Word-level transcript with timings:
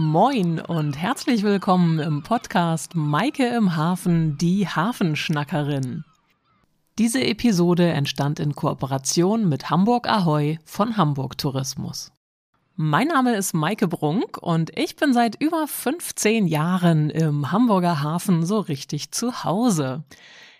Moin 0.00 0.60
und 0.60 0.96
herzlich 0.96 1.42
willkommen 1.42 1.98
im 1.98 2.22
Podcast 2.22 2.94
Maike 2.94 3.48
im 3.48 3.74
Hafen, 3.74 4.38
die 4.38 4.68
Hafenschnackerin. 4.68 6.04
Diese 6.98 7.20
Episode 7.20 7.90
entstand 7.90 8.38
in 8.38 8.54
Kooperation 8.54 9.48
mit 9.48 9.70
Hamburg 9.70 10.08
Ahoy 10.08 10.60
von 10.64 10.96
Hamburg 10.96 11.36
Tourismus. 11.36 12.12
Mein 12.76 13.08
Name 13.08 13.34
ist 13.34 13.54
Maike 13.54 13.88
Brunk 13.88 14.38
und 14.38 14.70
ich 14.78 14.94
bin 14.94 15.12
seit 15.12 15.42
über 15.42 15.66
15 15.66 16.46
Jahren 16.46 17.10
im 17.10 17.50
Hamburger 17.50 18.00
Hafen 18.00 18.46
so 18.46 18.60
richtig 18.60 19.10
zu 19.10 19.42
Hause. 19.42 20.04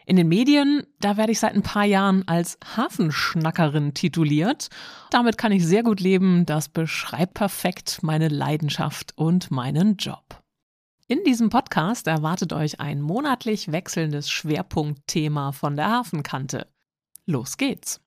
In 0.09 0.17
den 0.17 0.29
Medien, 0.29 0.87
da 1.01 1.19
werde 1.19 1.33
ich 1.33 1.39
seit 1.39 1.55
ein 1.55 1.63
paar 1.63 1.85
Jahren 1.85 2.27
als 2.27 2.59
Hafenschnackerin 2.65 3.93
tituliert. 3.93 4.69
Damit 5.11 5.37
kann 5.37 5.53
ich 5.53 5.67
sehr 5.67 5.83
gut 5.83 6.01
leben. 6.01 6.47
Das 6.47 6.71
beschreibt 6.71 7.35
perfekt 7.35 7.99
meine 8.01 8.29
Leidenschaft 8.29 9.13
und 9.19 9.51
meinen 9.51 9.99
Job. 9.99 10.43
In 11.09 11.25
diesem 11.25 11.51
Podcast 11.51 12.07
erwartet 12.07 12.55
euch 12.55 12.81
ein 12.81 13.03
monatlich 13.03 13.71
wechselndes 13.71 14.31
Schwerpunktthema 14.31 15.53
von 15.53 15.77
der 15.77 15.91
Hafenkante. 15.91 16.69
Los 17.27 17.59
geht's! 17.59 18.01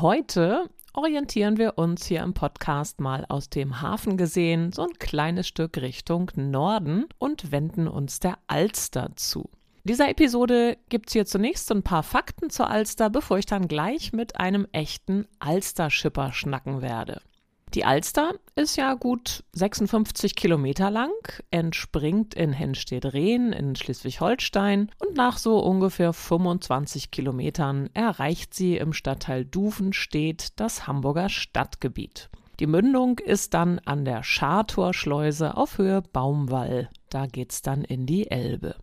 Heute 0.00 0.70
orientieren 0.94 1.58
wir 1.58 1.76
uns 1.76 2.06
hier 2.06 2.22
im 2.22 2.32
Podcast 2.32 3.00
mal 3.00 3.26
aus 3.28 3.50
dem 3.50 3.82
Hafen 3.82 4.16
gesehen 4.16 4.72
so 4.72 4.82
ein 4.82 4.98
kleines 4.98 5.46
Stück 5.46 5.76
Richtung 5.76 6.30
Norden 6.36 7.06
und 7.18 7.52
wenden 7.52 7.88
uns 7.88 8.20
der 8.20 8.38
Alster 8.46 9.10
zu. 9.16 9.50
Dieser 9.82 10.08
Episode 10.08 10.78
gibt 10.88 11.08
es 11.08 11.12
hier 11.12 11.26
zunächst 11.26 11.70
ein 11.70 11.82
paar 11.82 12.02
Fakten 12.02 12.48
zur 12.48 12.70
Alster, 12.70 13.10
bevor 13.10 13.38
ich 13.38 13.44
dann 13.44 13.68
gleich 13.68 14.14
mit 14.14 14.40
einem 14.40 14.66
echten 14.72 15.26
Alster-Schipper 15.40 16.32
schnacken 16.32 16.80
werde. 16.80 17.20
Die 17.72 17.84
Alster 17.84 18.34
ist 18.54 18.76
ja 18.76 18.94
gut 18.94 19.42
56 19.54 20.36
Kilometer 20.36 20.90
lang, 20.90 21.12
entspringt 21.50 22.34
in 22.34 22.52
Hennstedt-Rehn 22.52 23.52
in 23.52 23.74
Schleswig-Holstein 23.74 24.90
und 25.00 25.16
nach 25.16 25.38
so 25.38 25.58
ungefähr 25.58 26.12
25 26.12 27.10
Kilometern 27.10 27.90
erreicht 27.94 28.54
sie 28.54 28.76
im 28.76 28.92
Stadtteil 28.92 29.44
Duvenstedt 29.44 30.60
das 30.60 30.86
Hamburger 30.86 31.28
Stadtgebiet. 31.28 32.30
Die 32.60 32.68
Mündung 32.68 33.18
ist 33.18 33.54
dann 33.54 33.80
an 33.80 34.04
der 34.04 34.22
Schartorschleuse 34.22 35.56
auf 35.56 35.78
Höhe 35.78 36.02
Baumwall. 36.02 36.88
Da 37.10 37.26
geht's 37.26 37.62
dann 37.62 37.82
in 37.82 38.06
die 38.06 38.30
Elbe. 38.30 38.76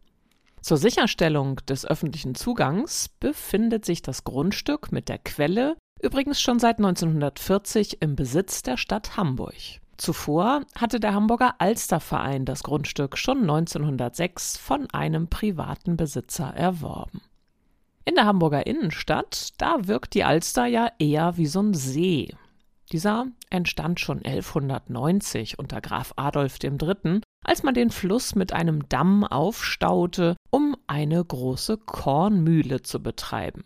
Zur 0.62 0.78
Sicherstellung 0.78 1.56
des 1.68 1.86
öffentlichen 1.86 2.36
Zugangs 2.36 3.08
befindet 3.08 3.86
sich 3.86 4.02
das 4.02 4.26
Grundstück 4.26 4.92
mit 4.92 5.08
der 5.08 5.18
Quelle 5.18 5.78
übrigens 6.02 6.42
schon 6.42 6.60
seit 6.60 6.78
1940 6.78 8.02
im 8.02 8.16
Besitz 8.16 8.64
der 8.64 8.78
Stadt 8.78 9.18
Hamburg. 9.18 9.54
Zuvor 9.98 10.62
hatte 10.76 11.00
der 11.00 11.14
Hamburger 11.14 11.56
Alsterverein 11.60 12.46
das 12.46 12.64
Grundstück 12.64 13.18
schon 13.18 13.42
1906 13.42 14.58
von 14.58 14.90
einem 14.92 15.28
privaten 15.28 15.96
Besitzer 15.96 16.54
erworben. 16.56 17.22
In 18.04 18.16
der 18.16 18.26
Hamburger 18.26 18.66
Innenstadt, 18.66 19.50
da 19.60 19.88
wirkt 19.88 20.16
die 20.16 20.24
Alster 20.24 20.66
ja 20.66 20.90
eher 20.98 21.38
wie 21.38 21.46
so 21.46 21.62
ein 21.62 21.76
See. 21.76 22.36
Dieser 22.92 23.28
entstand 23.52 24.00
schon 24.00 24.26
1190 24.26 25.60
unter 25.60 25.82
Graf 25.82 26.14
Adolf 26.16 26.58
III., 26.64 27.22
als 27.44 27.62
man 27.64 27.74
den 27.76 27.92
Fluss 27.92 28.34
mit 28.34 28.54
einem 28.54 28.90
Damm 28.90 29.24
aufstaute, 29.24 30.36
um 30.50 30.76
eine 30.88 31.24
große 31.24 31.78
Kornmühle 31.78 32.82
zu 32.82 33.04
betreiben. 33.04 33.64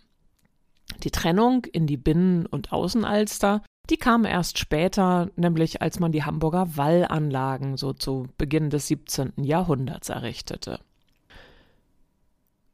Die 1.04 1.12
Trennung 1.12 1.66
in 1.66 1.88
die 1.88 1.98
Binnen- 1.98 2.46
und 2.46 2.72
Außenalster, 2.72 3.62
die 3.90 3.98
kam 3.98 4.26
erst 4.26 4.58
später, 4.58 5.30
nämlich 5.36 5.82
als 5.82 6.00
man 6.00 6.12
die 6.12 6.24
Hamburger 6.24 6.76
Wallanlagen 6.76 7.78
so 7.78 7.94
zu 7.94 8.28
Beginn 8.38 8.70
des 8.70 8.88
17. 8.88 9.34
Jahrhunderts 9.38 10.10
errichtete. 10.10 10.80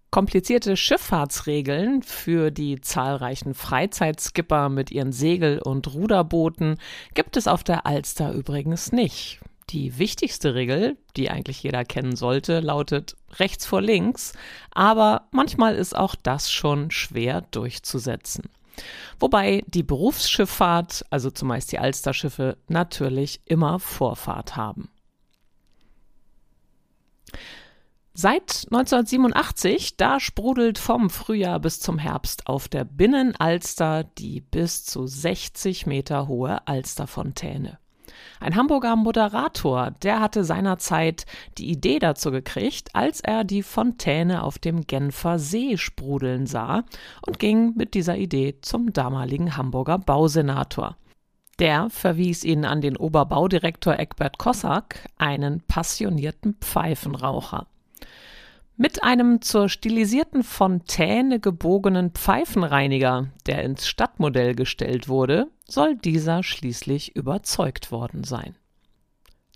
Komplizierte 0.10 0.76
Schifffahrtsregeln 0.76 2.04
für 2.04 2.52
die 2.52 2.82
zahlreichen 2.82 3.54
Freizeitskipper 3.54 4.68
mit 4.68 4.92
ihren 4.92 5.14
Segel- 5.14 5.62
und 5.62 5.94
Ruderbooten 5.94 6.78
gibt 7.14 7.38
es 7.38 7.48
auf 7.48 7.64
der 7.64 7.86
Alster 7.86 8.34
übrigens 8.34 8.92
nicht. 8.92 9.40
Die 9.72 9.98
wichtigste 9.98 10.54
Regel, 10.54 10.98
die 11.16 11.30
eigentlich 11.30 11.64
jeder 11.64 11.86
kennen 11.86 12.18
sollte, 12.18 12.60
lautet 12.60 13.16
rechts 13.40 13.66
vor 13.66 13.82
links, 13.82 14.34
aber 14.72 15.30
manchmal 15.32 15.76
ist 15.76 15.96
auch 15.96 16.14
das 16.16 16.52
schon 16.52 16.92
schwer 16.92 17.42
durchzusetzen. 17.52 18.50
Wobei 19.18 19.64
die 19.68 19.84
Berufsschifffahrt, 19.84 21.06
also 21.10 21.32
zumeist 21.32 21.72
die 21.72 21.80
Alsterschiffe, 21.80 22.58
natürlich 22.68 23.40
immer 23.46 23.80
Vorfahrt 23.80 24.58
haben. 24.58 24.90
Seit 28.14 28.66
1987, 28.72 29.96
da 29.96 30.20
sprudelt 30.20 30.80
vom 30.80 31.10
Frühjahr 31.10 31.62
bis 31.62 31.80
zum 31.80 31.98
Herbst 31.98 32.48
auf 32.48 32.68
der 32.68 32.84
Binnenalster 32.84 34.04
die 34.04 34.42
bis 34.42 34.84
zu 34.84 35.08
60 35.08 35.86
Meter 35.86 36.28
hohe 36.28 36.68
Alsterfontäne. 36.68 37.80
Ein 38.42 38.56
Hamburger 38.56 38.96
Moderator, 38.96 39.92
der 40.02 40.20
hatte 40.20 40.44
seinerzeit 40.44 41.28
die 41.60 41.70
Idee 41.70 42.00
dazu 42.00 42.32
gekriegt, 42.32 42.96
als 42.96 43.22
er 43.22 43.44
die 43.44 43.62
Fontäne 43.62 44.42
auf 44.42 44.58
dem 44.58 44.88
Genfer 44.88 45.38
See 45.38 45.78
sprudeln 45.78 46.48
sah 46.48 46.84
und 47.22 47.38
ging 47.38 47.76
mit 47.76 47.94
dieser 47.94 48.18
Idee 48.18 48.56
zum 48.62 48.94
damaligen 48.94 49.58
Hamburger 49.58 50.00
Bausenator. 50.00 50.98
Der 51.60 51.92
verwies 51.92 52.44
ihn 52.44 52.66
an 52.66 52.82
den 52.82 52.98
Oberbaudirektor 52.98 54.00
Eckbert 54.00 54.40
Kossack, 54.40 55.08
einen 55.20 55.62
passionierten 55.68 56.56
Pfeifenraucher. 56.56 57.68
Mit 58.78 59.04
einem 59.04 59.42
zur 59.42 59.70
stilisierten 59.70 60.44
Fontäne 60.44 61.40
gebogenen 61.40 62.12
Pfeifenreiniger, 62.12 63.28
der 63.46 63.64
ins 63.64 63.88
Stadtmodell 63.88 64.56
gestellt 64.56 65.08
wurde, 65.08 65.48
soll 65.68 65.96
dieser 65.96 66.42
schließlich 66.42 67.16
überzeugt 67.16 67.92
worden 67.92 68.24
sein. 68.24 68.56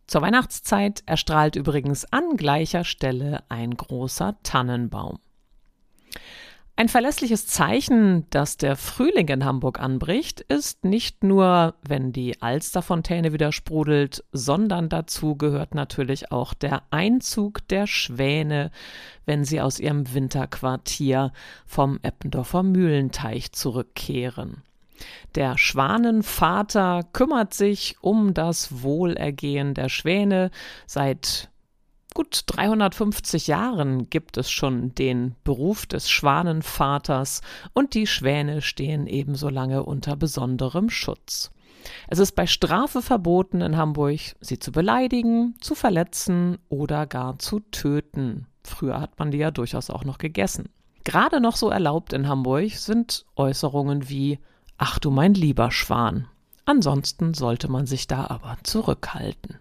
Zur 0.08 0.22
Weihnachtszeit 0.22 1.02
erstrahlt 1.08 1.56
übrigens 1.56 2.06
an 2.12 2.38
gleicher 2.38 2.84
Stelle 2.84 3.44
ein 3.50 3.76
großer 3.76 4.38
Tannenbaum. 4.44 5.20
Ein 6.78 6.90
verlässliches 6.90 7.48
Zeichen, 7.48 8.30
dass 8.32 8.58
der 8.58 8.76
Frühling 8.76 9.30
in 9.30 9.46
Hamburg 9.46 9.80
anbricht, 9.80 10.42
ist 10.42 10.84
nicht 10.84 11.24
nur, 11.24 11.76
wenn 11.88 12.12
die 12.12 12.42
Alsterfontäne 12.42 13.32
wieder 13.32 13.54
sprudelt, 13.54 14.26
sondern 14.34 14.90
dazu 14.90 15.38
gehört 15.38 15.74
natürlich 15.74 16.34
auch 16.34 16.54
der 16.54 16.84
Einzug 16.90 17.66
der 17.70 17.88
Schwäne, 17.88 18.72
wenn 19.26 19.46
sie 19.46 19.62
aus 19.62 19.80
ihrem 19.80 20.14
Winterquartier 20.14 21.32
vom 21.66 21.98
Eppendorfer 22.02 22.64
Mühlenteich 22.64 23.54
zurückkehren. 23.54 24.62
Der 25.36 25.58
Schwanenvater 25.58 27.04
kümmert 27.14 27.54
sich 27.54 27.96
um 28.02 28.34
das 28.34 28.82
Wohlergehen 28.84 29.76
der 29.76 29.88
Schwäne 29.88 30.52
seit 30.88 31.50
gut 32.16 32.44
350 32.48 33.46
Jahren 33.46 34.10
gibt 34.10 34.38
es 34.38 34.50
schon 34.50 34.96
den 34.96 35.36
Beruf 35.44 35.86
des 35.86 36.10
Schwanenvaters 36.10 37.42
und 37.74 37.94
die 37.94 38.08
Schwäne 38.08 38.64
stehen 38.64 39.06
ebenso 39.06 39.50
lange 39.50 39.84
unter 39.84 40.16
besonderem 40.16 40.90
Schutz. 40.90 41.52
Es 42.08 42.18
ist 42.18 42.32
bei 42.32 42.48
Strafe 42.48 43.04
verboten 43.04 43.62
in 43.62 43.78
Hamburg, 43.78 44.20
sie 44.40 44.58
zu 44.58 44.72
beleidigen, 44.72 45.56
zu 45.60 45.76
verletzen 45.76 46.58
oder 46.70 47.06
gar 47.06 47.38
zu 47.38 47.60
töten. 47.60 48.48
Früher 48.64 49.00
hat 49.00 49.20
man 49.20 49.30
die 49.30 49.38
ja 49.38 49.52
durchaus 49.52 49.92
auch 49.92 50.06
noch 50.06 50.18
gegessen. 50.18 50.70
Gerade 51.04 51.40
noch 51.40 51.58
so 51.58 51.70
erlaubt 51.70 52.14
in 52.14 52.28
Hamburg 52.28 52.72
sind 52.72 53.26
Äußerungen 53.36 54.10
wie 54.10 54.40
Ach 54.78 55.00
du 55.00 55.12
mein 55.12 55.34
lieber 55.34 55.70
Schwan. 55.70 56.28
Ansonsten 56.66 57.34
sollte 57.34 57.70
man 57.70 57.86
sich 57.86 58.08
da 58.08 58.26
aber 58.28 58.58
zurückhalten. 58.64 59.60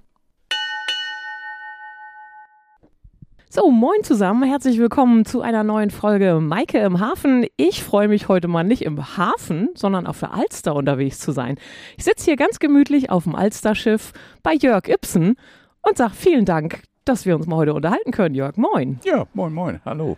So, 3.56 3.70
moin 3.70 4.02
zusammen, 4.02 4.42
herzlich 4.42 4.80
willkommen 4.80 5.24
zu 5.24 5.40
einer 5.40 5.62
neuen 5.62 5.90
Folge 5.90 6.40
Maike 6.40 6.78
im 6.78 6.98
Hafen. 6.98 7.46
Ich 7.56 7.84
freue 7.84 8.08
mich 8.08 8.26
heute 8.26 8.48
mal 8.48 8.64
nicht 8.64 8.82
im 8.82 9.16
Hafen, 9.16 9.68
sondern 9.76 10.08
auf 10.08 10.18
der 10.18 10.34
Alster 10.34 10.74
unterwegs 10.74 11.20
zu 11.20 11.30
sein. 11.30 11.54
Ich 11.96 12.02
sitze 12.02 12.24
hier 12.24 12.34
ganz 12.34 12.58
gemütlich 12.58 13.10
auf 13.10 13.22
dem 13.22 13.36
Alsterschiff 13.36 14.12
bei 14.42 14.54
Jörg 14.54 14.88
Ibsen 14.88 15.36
und 15.82 15.96
sage 15.96 16.14
vielen 16.14 16.44
Dank, 16.44 16.82
dass 17.04 17.26
wir 17.26 17.36
uns 17.36 17.46
mal 17.46 17.58
heute 17.58 17.74
unterhalten 17.74 18.10
können, 18.10 18.34
Jörg. 18.34 18.56
Moin. 18.56 18.98
Ja, 19.04 19.24
moin, 19.34 19.54
moin, 19.54 19.80
hallo. 19.84 20.16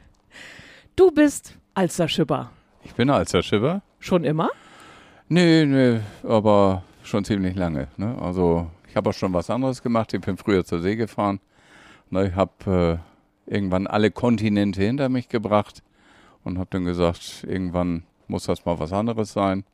Du 0.97 1.11
bist 1.11 1.59
Alsterschipper. 1.75 2.51
Ich 2.85 2.95
bin 2.95 3.11
Alsterschipper. 3.11 3.83
Schon 3.99 4.25
immer? 4.25 4.49
Nee, 5.29 5.67
nee, 5.67 6.01
aber 6.27 6.85
schon 7.03 7.23
ziemlich 7.23 7.55
lange. 7.55 7.89
Ne? 7.99 8.17
Also 8.19 8.69
ich 8.89 8.97
habe 8.97 9.11
auch 9.11 9.15
schon 9.15 9.35
was 9.35 9.51
anderes 9.51 9.83
gemacht. 9.83 10.15
Ich 10.15 10.23
bin 10.23 10.39
früher 10.39 10.65
zur 10.65 10.81
See 10.81 10.97
gefahren. 10.97 11.39
Ich 12.11 12.35
habe 12.35 12.99
äh, 13.03 13.16
irgendwann 13.47 13.87
alle 13.87 14.11
Kontinente 14.11 14.83
hinter 14.83 15.09
mich 15.09 15.29
gebracht 15.29 15.83
und 16.45 16.59
habe 16.59 16.69
dann 16.71 16.85
gesagt, 16.85 17.45
irgendwann 17.47 18.05
muss 18.29 18.45
das 18.45 18.65
mal 18.65 18.79
was 18.79 18.93
anderes 18.93 19.33
sein. 19.33 19.65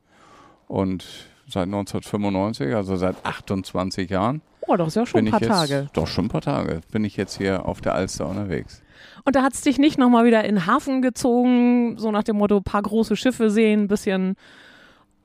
Und 0.67 1.03
seit 1.47 1.63
1995, 1.65 2.73
also 2.73 2.95
seit 2.95 3.23
28 3.25 4.09
Jahren. 4.09 4.41
Oh, 4.61 4.75
doch 4.75 4.87
ist 4.87 4.95
ja 4.95 5.05
schon 5.05 5.25
ein 5.25 5.31
paar 5.31 5.41
jetzt, 5.41 5.49
Tage. 5.49 5.89
Doch 5.93 6.07
schon 6.07 6.25
ein 6.25 6.29
paar 6.29 6.41
Tage 6.41 6.81
bin 6.91 7.03
ich 7.03 7.17
jetzt 7.17 7.37
hier 7.37 7.65
auf 7.65 7.81
der 7.81 7.95
Alster 7.95 8.27
unterwegs. 8.27 8.81
Und 9.25 9.35
da 9.35 9.43
hat 9.43 9.53
es 9.53 9.61
dich 9.61 9.77
nicht 9.77 9.97
nochmal 9.97 10.25
wieder 10.25 10.43
in 10.45 10.55
den 10.55 10.65
Hafen 10.65 11.01
gezogen, 11.01 11.97
so 11.97 12.11
nach 12.11 12.23
dem 12.23 12.37
Motto, 12.37 12.61
paar 12.61 12.81
große 12.81 13.15
Schiffe 13.15 13.49
sehen, 13.49 13.87
bisschen 13.87 14.35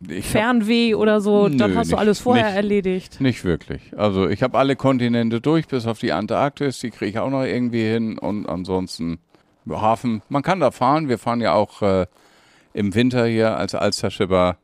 ich 0.06 0.26
Fernweh 0.26 0.92
hab, 0.92 1.00
oder 1.00 1.20
so, 1.20 1.48
dann 1.48 1.74
hast 1.74 1.88
nicht, 1.88 1.92
du 1.92 1.96
alles 1.98 2.20
vorher 2.20 2.46
nicht, 2.46 2.56
erledigt. 2.56 3.20
Nicht 3.20 3.44
wirklich. 3.44 3.96
Also 3.96 4.28
ich 4.28 4.42
habe 4.42 4.58
alle 4.58 4.76
Kontinente 4.76 5.40
durch, 5.40 5.66
bis 5.66 5.86
auf 5.86 5.98
die 5.98 6.12
Antarktis, 6.12 6.78
die 6.80 6.90
kriege 6.90 7.10
ich 7.10 7.18
auch 7.18 7.30
noch 7.30 7.44
irgendwie 7.44 7.82
hin 7.82 8.18
und 8.18 8.46
ansonsten 8.46 9.18
Hafen. 9.68 10.22
Man 10.28 10.42
kann 10.42 10.60
da 10.60 10.70
fahren, 10.70 11.08
wir 11.08 11.18
fahren 11.18 11.40
ja 11.40 11.52
auch 11.52 11.82
äh, 11.82 12.06
im 12.72 12.94
Winter 12.94 13.26
hier 13.26 13.56
als 13.56 13.74
Alsterschipper 13.74 14.56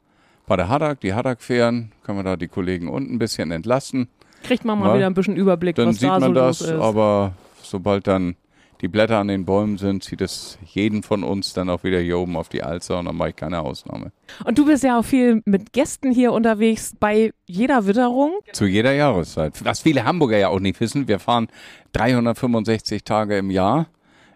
bei 0.46 0.56
der 0.56 0.68
Haddock, 0.68 1.00
die 1.00 1.14
Haddock-Fähren, 1.14 1.92
kann 2.04 2.16
man 2.16 2.24
da 2.24 2.36
die 2.36 2.48
Kollegen 2.48 2.88
unten 2.88 3.14
ein 3.14 3.18
bisschen 3.18 3.50
entlasten. 3.50 4.08
Kriegt 4.42 4.64
man 4.64 4.78
mal 4.78 4.88
ja, 4.88 4.94
wieder 4.96 5.06
ein 5.06 5.14
bisschen 5.14 5.36
Überblick, 5.36 5.76
dann 5.76 5.88
was 5.88 5.96
sieht 5.96 6.08
da 6.08 6.20
man 6.20 6.28
so 6.28 6.34
das, 6.34 6.60
los 6.60 6.70
ist. 6.70 6.80
aber 6.80 7.32
sobald 7.62 8.06
dann 8.06 8.36
die 8.80 8.88
Blätter 8.88 9.18
an 9.18 9.28
den 9.28 9.44
Bäumen 9.44 9.78
sind, 9.78 10.04
zieht 10.04 10.20
es 10.20 10.58
jeden 10.64 11.02
von 11.02 11.24
uns 11.24 11.52
dann 11.52 11.70
auch 11.70 11.84
wieder 11.84 12.00
hier 12.00 12.18
oben 12.18 12.36
auf 12.36 12.48
die 12.48 12.62
Alster 12.62 12.98
und 12.98 13.06
dann 13.06 13.16
mache 13.16 13.30
ich 13.30 13.36
keine 13.36 13.60
Ausnahme. 13.60 14.12
Und 14.44 14.58
du 14.58 14.66
bist 14.66 14.84
ja 14.84 14.98
auch 14.98 15.04
viel 15.04 15.42
mit 15.44 15.72
Gästen 15.72 16.10
hier 16.10 16.32
unterwegs 16.32 16.94
bei 16.98 17.32
jeder 17.46 17.86
Witterung. 17.86 18.32
Zu 18.52 18.66
jeder 18.66 18.92
Jahreszeit. 18.92 19.64
Was 19.64 19.80
viele 19.80 20.04
Hamburger 20.04 20.38
ja 20.38 20.48
auch 20.48 20.60
nicht 20.60 20.80
wissen, 20.80 21.08
wir 21.08 21.18
fahren 21.18 21.48
365 21.92 23.04
Tage 23.04 23.38
im 23.38 23.50
Jahr, 23.50 23.86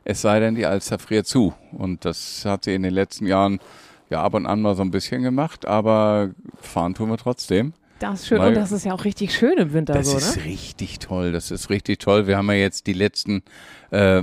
es 0.05 0.23
sei 0.23 0.41
denn, 0.41 0.55
die 0.55 0.67
Alster 0.67 0.99
friert 0.99 1.27
zu. 1.27 1.53
Und 1.73 2.05
das 2.05 2.45
hat 2.45 2.65
sie 2.65 2.75
in 2.75 2.83
den 2.83 2.95
letzten 2.95 3.27
Jahren 3.27 3.61
ja 4.09 4.23
ab 4.23 4.35
und 4.35 4.47
an 4.47 4.63
mal 4.63 4.75
so 4.75 4.83
ein 4.83 4.91
bisschen 4.91 5.23
gemacht, 5.23 5.67
aber 5.67 6.31
fahren 6.61 6.95
tun 6.95 7.11
wir 7.11 7.19
trotzdem. 7.19 7.75
Das 7.99 8.21
ist 8.21 8.29
schön 8.29 8.39
Weil, 8.39 8.49
und 8.49 8.55
das 8.55 8.73
ist 8.73 8.85
ja 8.85 8.93
auch 8.93 9.05
richtig 9.05 9.35
schön 9.35 9.59
im 9.59 9.73
Winter 9.73 9.95
das 9.95 10.07
so, 10.07 10.15
ne? 10.15 10.21
Das 10.21 10.37
ist 10.37 10.45
richtig 10.45 10.99
toll, 10.99 11.33
das 11.33 11.51
ist 11.51 11.71
richtig 11.71 11.99
toll. 11.99 12.27
Wir 12.27 12.37
haben 12.37 12.49
ja 12.49 12.55
jetzt 12.55 12.87
die 12.87 12.93
letzten 12.93 13.43
äh, 13.91 14.23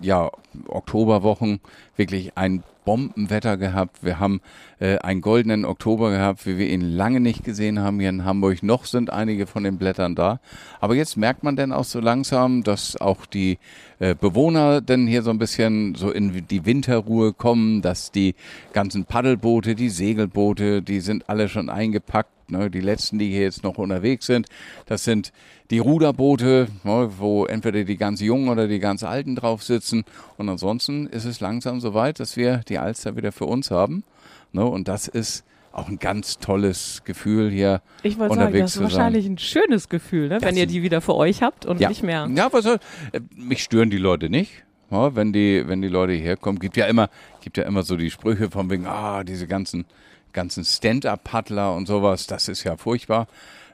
ja, 0.00 0.30
Oktoberwochen 0.68 1.60
wirklich 1.96 2.36
ein 2.36 2.62
Bombenwetter 2.84 3.56
gehabt. 3.56 4.04
Wir 4.04 4.20
haben 4.20 4.40
äh, 4.78 4.98
einen 4.98 5.20
goldenen 5.20 5.64
Oktober 5.64 6.10
gehabt, 6.10 6.46
wie 6.46 6.56
wir 6.56 6.68
ihn 6.68 6.80
lange 6.80 7.20
nicht 7.20 7.44
gesehen 7.44 7.80
haben 7.80 7.98
hier 7.98 8.10
in 8.10 8.24
Hamburg. 8.24 8.62
Noch 8.62 8.84
sind 8.84 9.10
einige 9.10 9.46
von 9.46 9.64
den 9.64 9.76
Blättern 9.76 10.14
da. 10.14 10.40
Aber 10.80 10.94
jetzt 10.94 11.16
merkt 11.16 11.42
man 11.42 11.56
denn 11.56 11.72
auch 11.72 11.84
so 11.84 12.00
langsam, 12.00 12.62
dass 12.62 12.98
auch 13.00 13.26
die 13.26 13.58
äh, 13.98 14.14
Bewohner 14.14 14.80
denn 14.80 15.06
hier 15.06 15.22
so 15.22 15.30
ein 15.30 15.38
bisschen 15.38 15.94
so 15.94 16.10
in 16.10 16.46
die 16.46 16.66
Winterruhe 16.66 17.32
kommen, 17.32 17.82
dass 17.82 18.12
die 18.12 18.34
ganzen 18.72 19.04
Paddelboote, 19.04 19.74
die 19.74 19.88
Segelboote, 19.88 20.82
die 20.82 21.00
sind 21.00 21.28
alle 21.28 21.48
schon 21.48 21.70
eingepackt. 21.70 22.50
Ne? 22.50 22.70
Die 22.70 22.80
letzten, 22.80 23.18
die 23.18 23.30
hier 23.30 23.42
jetzt 23.42 23.62
noch 23.62 23.78
unterwegs 23.78 24.26
sind, 24.26 24.48
das 24.86 25.04
sind 25.04 25.32
die 25.70 25.78
Ruderboote, 25.78 26.68
ne, 26.84 27.10
wo 27.18 27.44
entweder 27.44 27.82
die 27.82 27.96
ganz 27.96 28.20
Jungen 28.20 28.48
oder 28.48 28.68
die 28.68 28.78
ganz 28.78 29.02
Alten 29.02 29.34
drauf 29.34 29.62
sitzen. 29.62 30.04
Und 30.36 30.48
ansonsten 30.48 31.06
ist 31.06 31.24
es 31.24 31.40
langsam 31.40 31.80
soweit, 31.80 32.20
dass 32.20 32.36
wir 32.36 32.58
die 32.68 32.78
Alster 32.78 33.16
wieder 33.16 33.32
für 33.32 33.46
uns 33.46 33.70
haben. 33.70 34.04
Ne? 34.52 34.64
Und 34.64 34.86
das 34.86 35.08
ist 35.08 35.44
auch 35.76 35.88
ein 35.88 35.98
ganz 35.98 36.38
tolles 36.38 37.02
Gefühl 37.04 37.50
hier 37.50 37.82
ich 38.02 38.18
wollte 38.18 38.34
sagen, 38.34 38.58
das 38.58 38.76
ist 38.76 38.82
wahrscheinlich 38.82 39.26
ein 39.26 39.38
schönes 39.38 39.88
Gefühl, 39.88 40.28
ne? 40.28 40.38
wenn 40.40 40.56
ihr 40.56 40.66
die 40.66 40.82
wieder 40.82 41.00
für 41.00 41.14
euch 41.14 41.42
habt 41.42 41.66
und 41.66 41.80
ja. 41.80 41.88
nicht 41.88 42.02
mehr. 42.02 42.28
Ja, 42.34 42.52
was 42.52 42.64
soll, 42.64 42.78
äh, 43.12 43.20
mich 43.34 43.62
stören 43.62 43.90
die 43.90 43.98
Leute 43.98 44.30
nicht. 44.30 44.64
Ja, 44.90 45.14
wenn 45.14 45.32
die, 45.32 45.64
wenn 45.66 45.82
die 45.82 45.88
Leute 45.88 46.12
hierher 46.12 46.36
kommen, 46.36 46.58
gibt 46.58 46.76
ja 46.76 46.86
immer, 46.86 47.10
gibt 47.42 47.58
ja 47.58 47.64
immer 47.64 47.82
so 47.82 47.96
die 47.96 48.10
Sprüche 48.10 48.50
von 48.50 48.70
wegen, 48.70 48.86
ah, 48.86 49.24
diese 49.24 49.46
ganzen, 49.46 49.84
ganzen 50.32 50.64
Stand-up-Paddler 50.64 51.74
und 51.74 51.86
sowas, 51.86 52.26
das 52.26 52.48
ist 52.48 52.64
ja 52.64 52.76
furchtbar. 52.76 53.26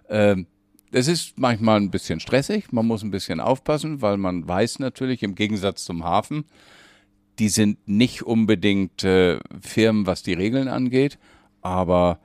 Ähm, 0.08 0.46
es 0.90 1.08
ist 1.08 1.38
manchmal 1.38 1.80
ein 1.80 1.90
bisschen 1.90 2.20
stressig, 2.20 2.72
man 2.72 2.86
muss 2.86 3.02
ein 3.02 3.10
bisschen 3.10 3.40
aufpassen, 3.40 4.02
weil 4.02 4.16
man 4.16 4.46
weiß 4.46 4.78
natürlich, 4.78 5.22
im 5.22 5.34
Gegensatz 5.34 5.84
zum 5.84 6.04
Hafen, 6.04 6.44
die 7.38 7.48
sind 7.48 7.78
nicht 7.86 8.22
unbedingt 8.22 9.04
äh, 9.04 9.38
Firmen, 9.60 10.06
was 10.06 10.22
die 10.22 10.34
Regeln 10.34 10.68
angeht, 10.68 11.18
aber 11.62 12.18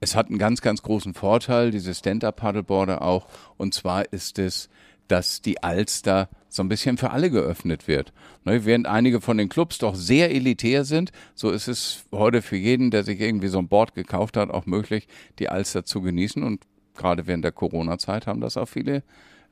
es 0.00 0.14
hat 0.16 0.28
einen 0.28 0.38
ganz, 0.38 0.60
ganz 0.60 0.82
großen 0.82 1.14
Vorteil, 1.14 1.70
diese 1.70 1.94
Stand-Up-Paddleboarder 1.94 3.02
auch, 3.02 3.26
und 3.56 3.74
zwar 3.74 4.12
ist 4.12 4.38
es, 4.38 4.68
dass 5.08 5.42
die 5.42 5.62
Alster 5.62 6.28
so 6.48 6.62
ein 6.62 6.68
bisschen 6.68 6.96
für 6.96 7.10
alle 7.10 7.30
geöffnet 7.30 7.88
wird. 7.88 8.12
Ne, 8.44 8.64
während 8.64 8.86
einige 8.86 9.20
von 9.20 9.38
den 9.38 9.48
Clubs 9.48 9.78
doch 9.78 9.94
sehr 9.94 10.30
elitär 10.34 10.84
sind, 10.84 11.12
so 11.34 11.50
ist 11.50 11.68
es 11.68 12.04
heute 12.12 12.42
für 12.42 12.56
jeden, 12.56 12.90
der 12.90 13.04
sich 13.04 13.20
irgendwie 13.20 13.48
so 13.48 13.58
ein 13.58 13.68
Board 13.68 13.94
gekauft 13.94 14.36
hat, 14.36 14.50
auch 14.50 14.66
möglich, 14.66 15.06
die 15.38 15.48
Alster 15.48 15.84
zu 15.84 16.00
genießen. 16.00 16.42
Und 16.42 16.64
gerade 16.96 17.26
während 17.26 17.44
der 17.44 17.52
Corona-Zeit 17.52 18.26
haben 18.26 18.40
das 18.40 18.56
auch 18.56 18.66
viele 18.66 19.02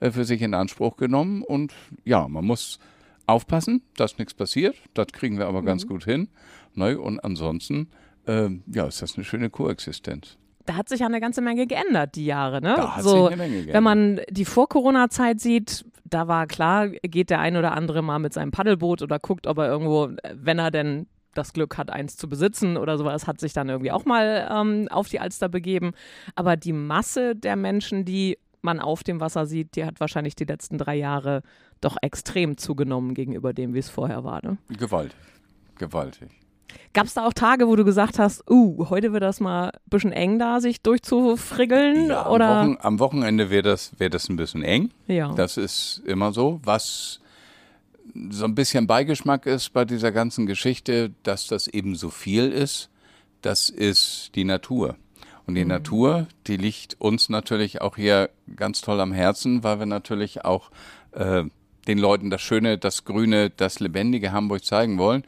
äh, 0.01 0.11
für 0.11 0.25
sich 0.25 0.43
in 0.43 0.55
Anspruch 0.55 0.97
genommen. 0.97 1.43
Und 1.43 1.73
ja, 2.05 2.27
man 2.29 2.45
muss 2.45 2.79
aufpassen, 3.27 3.83
dass 3.97 4.19
nichts 4.19 4.35
passiert. 4.35 4.77
Das 4.95 5.09
kriegen 5.09 5.39
wir 5.39 5.47
aber 5.47 5.63
mhm. 5.63 5.67
ganz 5.67 5.87
gut 5.87 6.05
hin. 6.05 6.29
Ne? 6.75 6.99
Und 6.99 7.21
ansonsten, 7.21 7.89
äh, 8.29 8.51
ja, 8.67 8.87
ist 8.87 9.03
das 9.03 9.17
eine 9.17 9.25
schöne 9.25 9.51
Koexistenz 9.51 10.37
da 10.69 10.77
hat 10.77 10.89
sich 10.89 11.01
ja 11.01 11.07
eine 11.07 11.21
ganze 11.21 11.41
Menge 11.41 11.67
geändert, 11.67 12.15
die 12.15 12.27
Jahre, 12.27 12.61
ne? 12.61 12.75
Da 12.77 12.97
hat 12.97 13.03
so, 13.03 13.11
sich 13.11 13.27
eine 13.29 13.37
Menge 13.37 13.55
geändert. 13.55 13.75
Wenn 13.75 13.83
man 13.85 14.21
die 14.29 14.45
Vor-Corona-Zeit 14.45 15.41
sieht, 15.41 15.87
da 16.05 16.29
war 16.29 16.47
klar, 16.47 16.89
geht 16.89 17.31
der 17.31 17.41
ein 17.41 17.57
oder 17.57 17.73
andere 17.73 18.03
mal 18.03 18.19
mit 18.19 18.35
seinem 18.35 18.51
Paddelboot 18.51 19.01
oder 19.03 19.19
guckt, 19.19 19.47
ob 19.47 19.59
er 19.59 19.69
irgendwo, 19.69 20.11
wenn 20.35 20.59
er 20.59 20.71
denn 20.71 21.07
das 21.35 21.53
Glück 21.53 21.79
hat, 21.79 21.91
eins 21.91 22.17
zu 22.17 22.29
besitzen 22.29 22.77
oder 22.77 22.99
sowas, 22.99 23.27
hat 23.27 23.41
sich 23.41 23.53
dann 23.53 23.69
irgendwie 23.69 23.93
auch 23.93 24.05
mal 24.05 24.49
ähm, 24.51 24.89
auf 24.91 25.09
die 25.09 25.21
Alster 25.21 25.49
begeben. 25.49 25.93
Aber 26.35 26.57
die 26.57 26.73
Masse 26.73 27.35
der 27.35 27.57
Menschen, 27.57 28.05
die 28.05 28.39
man 28.61 28.81
auf 28.81 29.05
dem 29.05 29.21
Wasser 29.21 29.47
sieht, 29.47 29.77
die 29.77 29.85
hat 29.85 30.01
wahrscheinlich 30.01 30.35
die 30.35 30.45
letzten 30.45 30.77
drei 30.79 30.97
Jahre 30.97 31.43
doch 31.81 31.97
extrem 32.03 32.59
zugenommen 32.59 33.15
gegenüber 33.15 33.55
dem, 33.55 33.73
wie 33.73 33.79
es 33.79 33.89
vorher 33.89 34.25
war. 34.25 34.45
Ne? 34.45 34.59
Gewaltig. 34.69 35.17
Gewaltig. 35.77 36.29
Gab 36.93 37.07
es 37.07 37.15
da 37.15 37.27
auch 37.27 37.33
Tage, 37.33 37.69
wo 37.69 37.77
du 37.77 37.85
gesagt 37.85 38.19
hast, 38.19 38.49
uh, 38.51 38.89
heute 38.91 39.13
wird 39.13 39.23
das 39.23 39.41
mal 39.41 39.69
ein 39.69 39.81
bisschen 39.87 40.13
eng 40.13 40.39
da, 40.39 40.61
sich 40.61 40.81
durchzufrickeln? 40.83 42.09
Ja, 42.09 42.29
oder? 42.29 42.49
Am, 42.49 42.71
Wochen, 42.71 42.79
am 42.81 42.99
Wochenende 42.99 43.51
wird 43.51 43.67
das, 43.67 43.93
wird 43.99 44.15
das 44.15 44.29
ein 44.29 44.37
bisschen 44.37 44.63
eng. 44.63 44.91
Ja. 45.07 45.33
Das 45.35 45.57
ist 45.57 46.03
immer 46.07 46.33
so. 46.33 46.61
Was 46.65 47.21
so 48.31 48.45
ein 48.45 48.55
bisschen 48.55 48.87
Beigeschmack 48.87 49.47
ist 49.47 49.73
bei 49.73 49.85
dieser 49.85 50.13
ganzen 50.13 50.47
Geschichte, 50.47 51.13
dass 51.23 51.47
das 51.47 51.69
eben 51.69 51.95
so 51.95 52.11
viel 52.11 52.51
ist, 52.51 52.91
das 53.43 53.69
ist 53.69 54.33
die 54.35 54.45
Natur. 54.45 54.97
Und 55.47 55.55
die 55.55 55.65
mhm. 55.65 55.69
Natur, 55.69 56.27
die 56.47 56.57
liegt 56.57 57.01
uns 57.01 57.29
natürlich 57.29 57.81
auch 57.81 57.97
hier 57.97 58.31
ganz 58.57 58.81
toll 58.81 59.01
am 59.01 59.13
Herzen, 59.13 59.65
weil 59.65 59.79
wir 59.79 59.87
natürlich 59.87 60.45
auch 60.45 60.71
äh, 61.13 61.45
den 61.87 61.99
Leuten 61.99 62.31
das 62.31 62.43
Schöne, 62.43 62.77
das 62.77 63.05
Grüne, 63.05 63.51
das 63.51 63.81
lebendige 63.81 64.33
Hamburg 64.33 64.65
zeigen 64.65 64.99
wollen. 64.99 65.25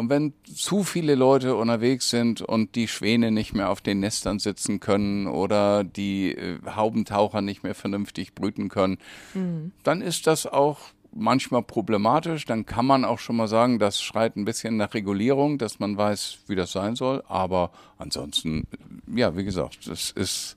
Und 0.00 0.08
wenn 0.08 0.32
zu 0.42 0.82
viele 0.82 1.14
Leute 1.14 1.56
unterwegs 1.56 2.08
sind 2.08 2.40
und 2.40 2.74
die 2.74 2.88
Schwäne 2.88 3.30
nicht 3.30 3.52
mehr 3.52 3.68
auf 3.68 3.82
den 3.82 4.00
Nestern 4.00 4.38
sitzen 4.38 4.80
können 4.80 5.26
oder 5.26 5.84
die 5.84 6.34
äh, 6.34 6.58
Haubentaucher 6.74 7.42
nicht 7.42 7.62
mehr 7.62 7.74
vernünftig 7.74 8.34
brüten 8.34 8.70
können, 8.70 8.96
mhm. 9.34 9.72
dann 9.82 10.00
ist 10.00 10.26
das 10.26 10.46
auch 10.46 10.78
manchmal 11.12 11.62
problematisch. 11.62 12.46
Dann 12.46 12.64
kann 12.64 12.86
man 12.86 13.04
auch 13.04 13.18
schon 13.18 13.36
mal 13.36 13.46
sagen, 13.46 13.78
das 13.78 14.00
schreit 14.00 14.36
ein 14.36 14.46
bisschen 14.46 14.78
nach 14.78 14.94
Regulierung, 14.94 15.58
dass 15.58 15.80
man 15.80 15.98
weiß, 15.98 16.38
wie 16.46 16.56
das 16.56 16.72
sein 16.72 16.96
soll. 16.96 17.22
Aber 17.28 17.70
ansonsten, 17.98 18.66
ja, 19.14 19.36
wie 19.36 19.44
gesagt, 19.44 19.86
das 19.86 20.12
ist 20.12 20.56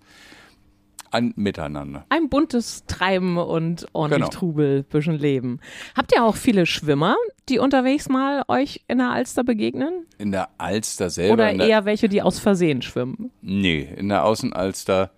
ein 1.13 1.33
Miteinander. 1.35 2.05
Ein 2.09 2.29
buntes 2.29 2.85
Treiben 2.87 3.37
und 3.37 3.85
ordentlich 3.93 4.29
genau. 4.29 4.31
Trubel, 4.31 4.83
bisschen 4.83 5.17
Leben. 5.17 5.59
Habt 5.95 6.13
ihr 6.13 6.23
auch 6.23 6.35
viele 6.35 6.65
Schwimmer, 6.65 7.15
die 7.49 7.59
unterwegs 7.59 8.09
mal 8.09 8.43
euch 8.47 8.81
in 8.87 8.97
der 8.97 9.11
Alster 9.11 9.43
begegnen? 9.43 10.05
In 10.17 10.31
der 10.31 10.49
Alster 10.57 11.09
selber? 11.09 11.33
Oder 11.33 11.53
eher 11.53 11.85
welche, 11.85 12.09
die 12.09 12.21
aus 12.21 12.39
Versehen 12.39 12.81
schwimmen? 12.81 13.31
Nee, 13.41 13.87
in 13.95 14.09
der 14.09 14.25
Außenalster, 14.25 15.11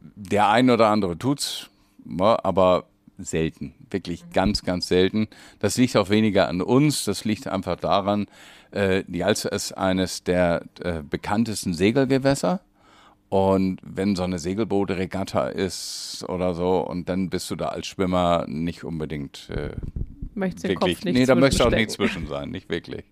der 0.00 0.48
ein 0.48 0.70
oder 0.70 0.88
andere 0.88 1.18
tut's, 1.18 1.70
aber 2.18 2.84
selten. 3.18 3.74
Wirklich 3.90 4.30
ganz, 4.32 4.62
ganz 4.62 4.88
selten. 4.88 5.28
Das 5.60 5.76
liegt 5.76 5.96
auch 5.96 6.10
weniger 6.10 6.48
an 6.48 6.60
uns, 6.60 7.04
das 7.04 7.24
liegt 7.24 7.46
einfach 7.46 7.76
daran, 7.76 8.26
äh, 8.74 9.04
die 9.06 9.22
Alster 9.22 9.52
ist 9.52 9.72
eines 9.72 10.24
der 10.24 10.62
äh, 10.80 11.02
bekanntesten 11.02 11.74
Segelgewässer. 11.74 12.60
Und 13.28 13.78
wenn 13.82 14.14
so 14.14 14.22
eine 14.22 14.38
Segelbootregatta 14.38 15.48
ist 15.48 16.24
oder 16.28 16.54
so, 16.54 16.80
und 16.80 17.08
dann 17.08 17.30
bist 17.30 17.50
du 17.50 17.56
da 17.56 17.66
als 17.66 17.86
Schwimmer 17.86 18.44
nicht 18.46 18.84
unbedingt 18.84 19.50
äh, 19.50 19.70
Möchtest 20.34 20.64
wirklich. 20.64 20.78
Den 20.78 20.94
Kopf 20.94 21.04
nicht 21.04 21.14
nee, 21.14 21.26
da 21.26 21.34
möchte 21.34 21.64
auch 21.64 21.70
nicht 21.70 21.90
zwischen 21.90 22.26
sein, 22.26 22.50
nicht 22.50 22.68
wirklich. 22.68 23.04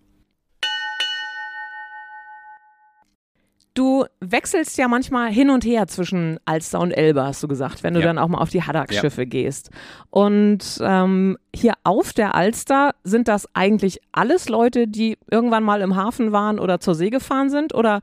Du 3.74 4.04
wechselst 4.20 4.76
ja 4.76 4.86
manchmal 4.86 5.32
hin 5.32 5.48
und 5.48 5.64
her 5.64 5.86
zwischen 5.86 6.38
Alster 6.44 6.78
und 6.78 6.90
Elbe, 6.90 7.24
hast 7.24 7.42
du 7.42 7.48
gesagt, 7.48 7.82
wenn 7.82 7.94
du 7.94 8.00
ja. 8.00 8.06
dann 8.06 8.18
auch 8.18 8.28
mal 8.28 8.36
auf 8.38 8.50
die 8.50 8.62
Haddock-Schiffe 8.62 9.22
ja. 9.22 9.28
gehst. 9.28 9.70
Und 10.10 10.78
ähm, 10.82 11.38
hier 11.54 11.72
auf 11.82 12.12
der 12.12 12.34
Alster 12.34 12.94
sind 13.02 13.28
das 13.28 13.48
eigentlich 13.54 14.00
alles 14.12 14.50
Leute, 14.50 14.88
die 14.88 15.16
irgendwann 15.30 15.64
mal 15.64 15.80
im 15.80 15.96
Hafen 15.96 16.32
waren 16.32 16.58
oder 16.58 16.80
zur 16.80 16.94
See 16.94 17.08
gefahren 17.08 17.48
sind? 17.48 17.74
Oder 17.74 18.02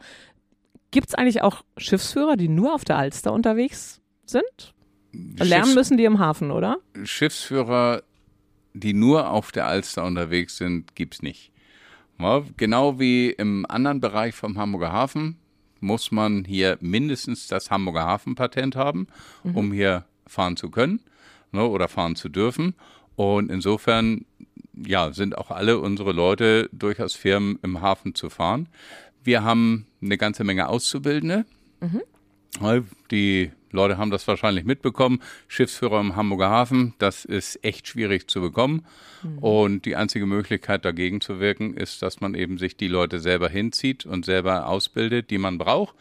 Gibt 0.91 1.09
es 1.09 1.15
eigentlich 1.15 1.41
auch 1.41 1.63
Schiffsführer, 1.77 2.35
die 2.35 2.47
nur 2.47 2.73
auf 2.73 2.83
der 2.83 2.97
Alster 2.97 3.33
unterwegs 3.33 4.01
sind? 4.25 4.73
Lernen 5.11 5.65
Schiffs- 5.65 5.75
müssen 5.75 5.97
die 5.97 6.05
im 6.05 6.19
Hafen, 6.19 6.51
oder? 6.51 6.77
Schiffsführer, 7.03 8.03
die 8.73 8.93
nur 8.93 9.29
auf 9.29 9.51
der 9.51 9.67
Alster 9.67 10.05
unterwegs 10.05 10.57
sind, 10.57 10.95
gibt's 10.95 11.21
nicht. 11.21 11.51
Ja, 12.19 12.43
genau 12.57 12.99
wie 12.99 13.29
im 13.29 13.65
anderen 13.67 14.01
Bereich 14.01 14.35
vom 14.35 14.57
Hamburger 14.57 14.91
Hafen 14.91 15.37
muss 15.79 16.11
man 16.11 16.43
hier 16.43 16.77
mindestens 16.81 17.47
das 17.47 17.71
Hamburger 17.71 18.05
Hafenpatent 18.05 18.75
haben, 18.75 19.07
um 19.43 19.71
hier 19.71 20.05
fahren 20.27 20.57
zu 20.57 20.69
können 20.69 20.99
ne, 21.51 21.65
oder 21.65 21.87
fahren 21.87 22.15
zu 22.15 22.29
dürfen. 22.29 22.75
Und 23.15 23.49
insofern 23.51 24.25
ja, 24.75 25.11
sind 25.13 25.37
auch 25.37 25.51
alle 25.51 25.79
unsere 25.79 26.11
Leute 26.11 26.69
durchaus 26.71 27.15
Firmen 27.15 27.59
im 27.63 27.81
Hafen 27.81 28.15
zu 28.15 28.29
fahren. 28.29 28.69
Wir 29.23 29.43
haben 29.43 29.85
eine 30.01 30.17
ganze 30.17 30.43
Menge 30.43 30.69
Auszubildende. 30.69 31.45
Ja, 32.61 32.81
Die 33.11 33.51
Leute 33.71 33.97
haben 33.97 34.09
das 34.11 34.27
wahrscheinlich 34.27 34.65
mitbekommen. 34.65 35.21
Schiffsführer 35.47 35.99
im 35.99 36.15
Hamburger 36.15 36.49
Hafen, 36.49 36.95
das 36.97 37.25
ist 37.25 37.63
echt 37.63 37.87
schwierig 37.87 38.27
zu 38.29 38.41
bekommen. 38.41 38.85
Und 39.41 39.85
die 39.85 39.95
einzige 39.95 40.25
Möglichkeit 40.25 40.85
dagegen 40.85 41.21
zu 41.21 41.39
wirken, 41.39 41.75
ist, 41.75 42.01
dass 42.01 42.21
man 42.21 42.33
eben 42.33 42.57
sich 42.57 42.77
die 42.77 42.87
Leute 42.87 43.19
selber 43.19 43.49
hinzieht 43.49 44.05
und 44.05 44.25
selber 44.25 44.67
ausbildet, 44.67 45.29
die 45.29 45.37
man 45.37 45.57
braucht. 45.57 45.95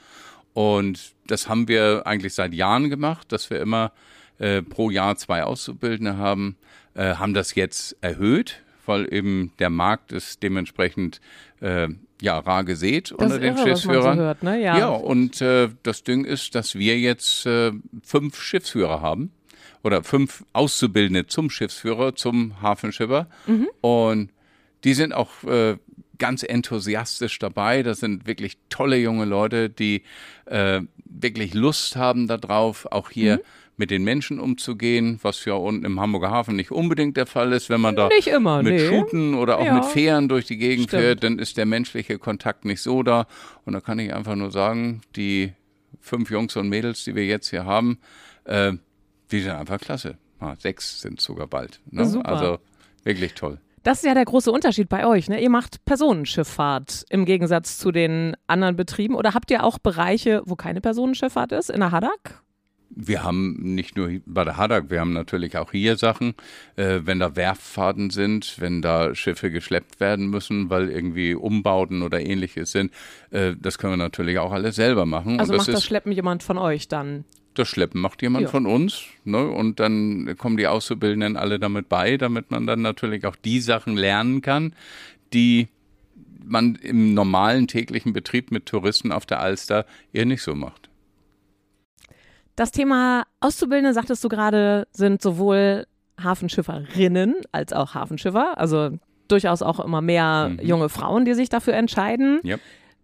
Und 0.55 1.13
das 1.27 1.49
haben 1.49 1.69
wir 1.69 2.07
eigentlich 2.07 2.35
seit 2.35 2.55
Jahren 2.55 2.89
gemacht, 2.91 3.31
dass 3.33 3.51
wir 3.51 3.61
immer 3.61 3.93
äh, 4.39 4.63
pro 4.63 4.91
Jahr 4.91 5.17
zwei 5.17 5.45
Auszubildende 5.45 6.17
haben, 6.17 6.57
äh, 6.95 7.15
haben 7.17 7.35
das 7.35 7.55
jetzt 7.55 7.97
erhöht, 8.01 8.63
weil 8.89 9.13
eben 9.13 9.53
der 9.59 9.71
Markt 9.71 10.13
ist 10.13 10.43
dementsprechend 10.43 11.21
äh, 11.61 11.89
ja 12.21 12.39
rar 12.39 12.65
gesät 12.65 13.13
Das 13.17 13.27
unter 13.27 13.39
den 13.39 13.55
irre, 13.55 13.55
man 13.55 13.65
so 13.65 13.69
Schiffsführern. 13.69 14.19
hört, 14.19 14.43
ne? 14.43 14.61
Ja. 14.61 14.79
Ja, 14.79 14.89
und 14.89 15.41
äh, 15.41 15.69
das 15.83 16.03
Ding 16.03 16.25
ist, 16.25 16.55
dass 16.55 16.75
wir 16.75 16.99
jetzt 16.99 17.47
äh, 17.47 17.73
fünf 18.03 18.41
Schiffsführer 18.41 19.01
haben 19.01 19.31
oder 19.85 20.03
fünf 20.03 20.45
Auszubildende 20.53 21.27
zum 21.27 21.51
Schiffsführer, 21.51 22.17
zum 22.17 22.61
Hafenschipper. 22.61 23.29
Und 23.81 24.31
die 24.85 24.95
sind 24.95 25.13
auch 25.13 25.45
äh, 25.45 25.77
ganz 26.19 26.43
enthusiastisch 26.43 27.39
dabei. 27.39 27.83
Das 27.85 28.01
sind 28.01 28.27
wirklich 28.27 28.59
tolle 28.71 28.97
junge 28.97 29.25
Leute, 29.25 29.71
die 29.71 30.03
äh, 30.47 30.81
wirklich 31.05 31.55
Lust 31.55 31.97
haben 31.97 32.27
darauf, 32.27 32.87
auch 32.91 33.11
hier 33.11 33.41
mit 33.79 33.91
den 33.91 34.05
Menschen 34.05 34.39
umzugehen, 34.41 35.19
was 35.23 35.45
ja 35.45 35.55
unten 35.55 35.85
im 35.87 35.99
Hamburger 36.01 36.31
Hafen 36.31 36.57
nicht 36.57 36.71
unbedingt 36.71 37.17
der 37.17 37.27
Fall 37.27 37.53
ist, 37.53 37.71
wenn 37.71 37.81
man 37.81 37.97
da 37.97 38.09
immer, 38.27 38.63
mit 38.63 38.75
nee. 38.75 38.89
Schuten 38.89 39.35
oder 39.35 39.59
auch 39.59 39.65
Ja. 39.65 39.75
mit 39.75 39.85
Fähren 39.87 40.29
durch 40.29 40.45
die 40.47 40.59
Gegend 40.59 40.89
Stimmt. 40.89 41.03
fährt, 41.03 41.23
dann 41.25 41.39
ist 41.39 41.57
der 41.57 41.65
menschliche 41.65 42.19
Kontakt 42.19 42.65
nicht 42.65 42.83
so 42.83 43.03
da. 43.03 43.27
Und 43.65 43.73
da 43.73 43.81
kann 43.81 43.99
ich 43.99 44.13
einfach 44.13 44.35
nur 44.35 44.51
sagen, 44.51 45.01
die 45.17 45.53
fünf 46.01 46.31
Jungs 46.31 46.57
und 46.57 46.69
Mädels, 46.69 47.05
die 47.05 47.15
wir 47.15 47.25
jetzt 47.25 47.49
hier 47.49 47.65
haben, 47.65 47.99
äh, 48.45 48.73
die 49.31 49.41
sind 49.41 49.53
einfach 49.53 49.79
klasse. 49.81 50.19
Ah, 50.41 50.55
sechs 50.59 51.01
sind 51.01 51.21
sogar 51.21 51.47
bald. 51.47 51.81
Ne? 51.91 52.05
Super. 52.05 52.29
Also 52.29 52.59
wirklich 53.05 53.35
toll. 53.35 53.59
Das 53.85 53.99
ist 53.99 54.05
ja 54.05 54.15
der 54.15 54.25
große 54.25 54.51
Unterschied 54.53 54.89
bei 54.89 55.07
euch. 55.07 55.29
Ne? 55.29 55.41
Ihr 55.41 55.51
macht 55.51 55.85
Personenschifffahrt 55.85 57.07
im 57.11 57.25
Gegensatz 57.25 57.79
zu 57.79 57.91
den 57.93 58.37
anderen 58.47 58.77
Betrieben. 58.77 59.15
Oder 59.15 59.35
habt 59.35 59.51
ihr 59.51 59.65
auch 59.65 59.79
Bereiche, 59.79 60.43
wo 60.45 60.57
keine 60.57 60.81
Personenschifffahrt 60.81 61.53
ist? 61.53 61.71
In 61.71 61.81
der 61.81 61.91
Haddock? 61.93 62.43
Wir 62.91 63.23
haben 63.23 63.75
nicht 63.75 63.97
nur 63.97 64.11
bei 64.25 64.45
der 64.45 64.57
Haddock, 64.57 64.91
wir 64.91 65.01
haben 65.01 65.13
natürlich 65.13 65.57
auch 65.59 65.73
hier 65.73 65.97
Sachen, 65.97 66.35
äh, 66.77 67.01
wenn 67.05 67.19
da 67.21 67.37
Werftfahrten 67.37 68.11
sind, 68.11 68.57
wenn 68.59 68.81
da 68.83 69.15
Schiffe 69.15 69.51
geschleppt 69.51 70.01
werden 70.01 70.29
müssen, 70.31 70.71
weil 70.71 70.89
irgendwie 70.91 71.35
Umbauten 71.35 72.03
oder 72.03 72.21
ähnliches 72.21 72.73
sind, 72.73 72.93
äh, 73.31 73.55
das 73.61 73.79
können 73.79 73.93
wir 73.93 73.97
natürlich 73.99 74.39
auch 74.39 74.53
alles 74.53 74.77
selber 74.77 75.05
machen. 75.07 75.39
Also 75.39 75.53
Und 75.53 75.59
macht 75.59 75.69
das 75.69 75.77
das 75.77 75.85
Schleppen 75.85 76.13
jemand 76.13 76.43
von 76.43 76.57
euch 76.59 76.89
dann? 76.89 77.25
Das 77.55 77.69
Schleppen 77.69 78.01
macht 78.01 78.23
jemand 78.23 78.45
Ja. 78.45 78.49
von 78.51 78.67
uns. 78.67 79.03
Ne? 79.25 79.47
Und 79.47 79.81
dann 79.81 80.35
kommen 80.39 80.57
die 80.57 80.67
Auszubildenden 80.67 81.37
alle 81.37 81.59
damit 81.59 81.89
bei, 81.89 82.17
damit 82.17 82.51
man 82.51 82.67
dann 82.67 82.83
natürlich 82.83 83.27
auch 83.27 83.37
die 83.37 83.61
Sachen 83.61 83.97
lernen 83.97 84.43
kann, 84.43 84.73
die 85.33 85.69
man 86.45 86.77
im 86.77 87.15
normalen 87.15 87.69
täglichen 87.69 88.13
Betrieb 88.13 88.51
mit 88.51 88.67
Touristen 88.67 89.13
auf 89.13 89.27
der 89.27 89.41
Alster 89.41 89.85
eher 90.13 90.25
nicht 90.25 90.43
so 90.43 90.55
macht. 90.55 90.88
Das 92.59 92.73
Thema 92.73 93.23
Auszubildende, 93.39 93.95
sagtest 93.95 94.25
du 94.25 94.29
gerade, 94.29 94.89
sind 94.91 95.23
sowohl 95.23 95.87
Hafenschifferinnen 96.21 97.37
als 97.53 97.73
auch 97.73 97.95
Hafenschiffer. 97.95 98.59
Also 98.59 98.91
durchaus 99.29 99.63
auch 99.63 99.79
immer 99.79 100.01
mehr 100.01 100.49
Mhm. 100.51 100.67
junge 100.67 100.89
Frauen, 100.89 101.25
die 101.25 101.35
sich 101.35 101.51
dafür 101.51 101.75
entscheiden. 101.75 102.41
Ja. 102.43 102.57